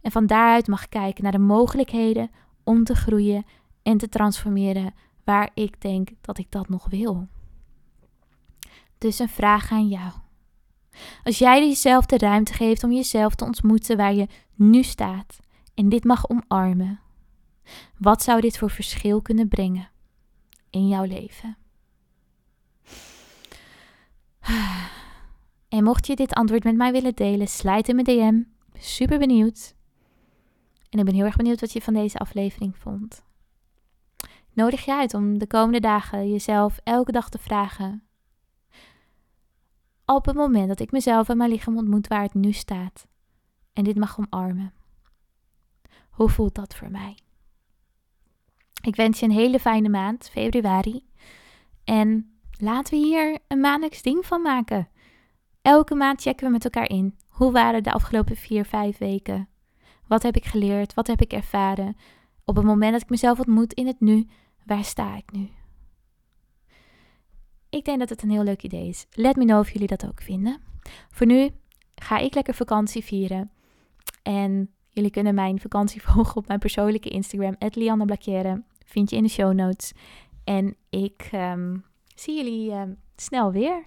En 0.01 0.11
van 0.11 0.25
daaruit 0.25 0.67
mag 0.67 0.89
kijken 0.89 1.23
naar 1.23 1.31
de 1.31 1.37
mogelijkheden 1.37 2.31
om 2.63 2.83
te 2.83 2.95
groeien 2.95 3.45
en 3.83 3.97
te 3.97 4.09
transformeren 4.09 4.93
waar 5.23 5.51
ik 5.53 5.81
denk 5.81 6.09
dat 6.21 6.37
ik 6.37 6.51
dat 6.51 6.69
nog 6.69 6.89
wil. 6.89 7.27
Dus 8.97 9.19
een 9.19 9.29
vraag 9.29 9.71
aan 9.71 9.87
jou. 9.87 10.11
Als 11.23 11.37
jij 11.37 11.67
jezelf 11.67 12.05
de 12.05 12.17
ruimte 12.17 12.53
geeft 12.53 12.83
om 12.83 12.91
jezelf 12.91 13.35
te 13.35 13.45
ontmoeten 13.45 13.97
waar 13.97 14.13
je 14.13 14.27
nu 14.55 14.83
staat 14.83 15.39
en 15.73 15.89
dit 15.89 16.03
mag 16.03 16.29
omarmen, 16.29 16.99
wat 17.97 18.23
zou 18.23 18.41
dit 18.41 18.57
voor 18.57 18.69
verschil 18.69 19.21
kunnen 19.21 19.47
brengen 19.47 19.89
in 20.69 20.87
jouw 20.87 21.03
leven? 21.03 21.57
En 25.69 25.83
mocht 25.83 26.07
je 26.07 26.15
dit 26.15 26.33
antwoord 26.33 26.63
met 26.63 26.75
mij 26.75 26.91
willen 26.91 27.15
delen, 27.15 27.47
slijt 27.47 27.87
in 27.89 27.95
mijn 27.95 28.07
DM. 28.07 28.41
Super 28.79 29.19
benieuwd. 29.19 29.75
En 30.89 30.99
ik 30.99 31.05
ben 31.05 31.13
heel 31.13 31.25
erg 31.25 31.35
benieuwd 31.35 31.61
wat 31.61 31.73
je 31.73 31.81
van 31.81 31.93
deze 31.93 32.17
aflevering 32.17 32.77
vond. 32.77 33.23
Nodig 34.53 34.85
je 34.85 34.93
uit 34.93 35.13
om 35.13 35.37
de 35.37 35.47
komende 35.47 35.79
dagen 35.79 36.31
jezelf 36.31 36.79
elke 36.83 37.11
dag 37.11 37.29
te 37.29 37.37
vragen: 37.37 38.03
op 40.15 40.25
het 40.25 40.35
moment 40.35 40.67
dat 40.67 40.79
ik 40.79 40.91
mezelf 40.91 41.29
en 41.29 41.37
mijn 41.37 41.49
lichaam 41.49 41.77
ontmoet 41.77 42.07
waar 42.07 42.21
het 42.21 42.33
nu 42.33 42.51
staat 42.51 43.07
en 43.73 43.83
dit 43.83 43.97
mag 43.97 44.17
omarmen. 44.19 44.73
Hoe 46.09 46.29
voelt 46.29 46.55
dat 46.55 46.75
voor 46.75 46.91
mij? 46.91 47.17
Ik 48.81 48.95
wens 48.95 49.19
je 49.19 49.25
een 49.25 49.31
hele 49.31 49.59
fijne 49.59 49.89
maand, 49.89 50.29
februari. 50.29 51.05
En 51.83 52.39
laten 52.57 52.93
we 52.93 53.05
hier 53.05 53.39
een 53.47 53.59
maandelijks 53.59 54.01
ding 54.01 54.25
van 54.25 54.41
maken. 54.41 54.89
Elke 55.61 55.95
maand 55.95 56.21
checken 56.21 56.45
we 56.45 56.51
met 56.51 56.63
elkaar 56.63 56.89
in. 56.89 57.17
Hoe 57.27 57.51
waren 57.51 57.83
de 57.83 57.91
afgelopen 57.91 58.35
vier, 58.35 58.65
vijf 58.65 58.97
weken? 58.97 59.49
Wat 60.07 60.23
heb 60.23 60.35
ik 60.35 60.45
geleerd? 60.45 60.93
Wat 60.93 61.07
heb 61.07 61.21
ik 61.21 61.33
ervaren? 61.33 61.95
Op 62.45 62.55
het 62.55 62.65
moment 62.65 62.91
dat 62.91 63.01
ik 63.01 63.09
mezelf 63.09 63.39
ontmoet 63.39 63.73
in 63.73 63.87
het 63.87 63.99
nu, 63.99 64.27
waar 64.65 64.83
sta 64.83 65.15
ik 65.15 65.31
nu? 65.31 65.49
Ik 67.71 67.85
denk 67.85 67.99
dat 67.99 68.09
het 68.09 68.23
een 68.23 68.29
heel 68.29 68.43
leuk 68.43 68.63
idee 68.63 68.87
is. 68.87 69.05
Let 69.11 69.35
me 69.35 69.45
know 69.45 69.59
of 69.59 69.71
jullie 69.71 69.87
dat 69.87 70.07
ook 70.07 70.21
vinden. 70.21 70.61
Voor 71.09 71.27
nu 71.27 71.49
ga 71.95 72.17
ik 72.17 72.33
lekker 72.33 72.53
vakantie 72.53 73.03
vieren. 73.03 73.51
En 74.23 74.71
jullie 74.89 75.11
kunnen 75.11 75.35
mijn 75.35 75.59
vakantie 75.59 76.01
volgen 76.07 76.35
op 76.35 76.47
mijn 76.47 76.59
persoonlijke 76.59 77.09
Instagram, 77.09 77.55
Lianne 77.59 78.05
Blakjere. 78.05 78.63
Vind 78.85 79.09
je 79.09 79.15
in 79.15 79.23
de 79.23 79.29
show 79.29 79.53
notes. 79.53 79.93
En 80.43 80.75
ik 80.89 81.29
um, 81.33 81.85
zie 82.15 82.35
jullie 82.35 82.71
um, 82.71 82.97
snel 83.15 83.51
weer. 83.51 83.83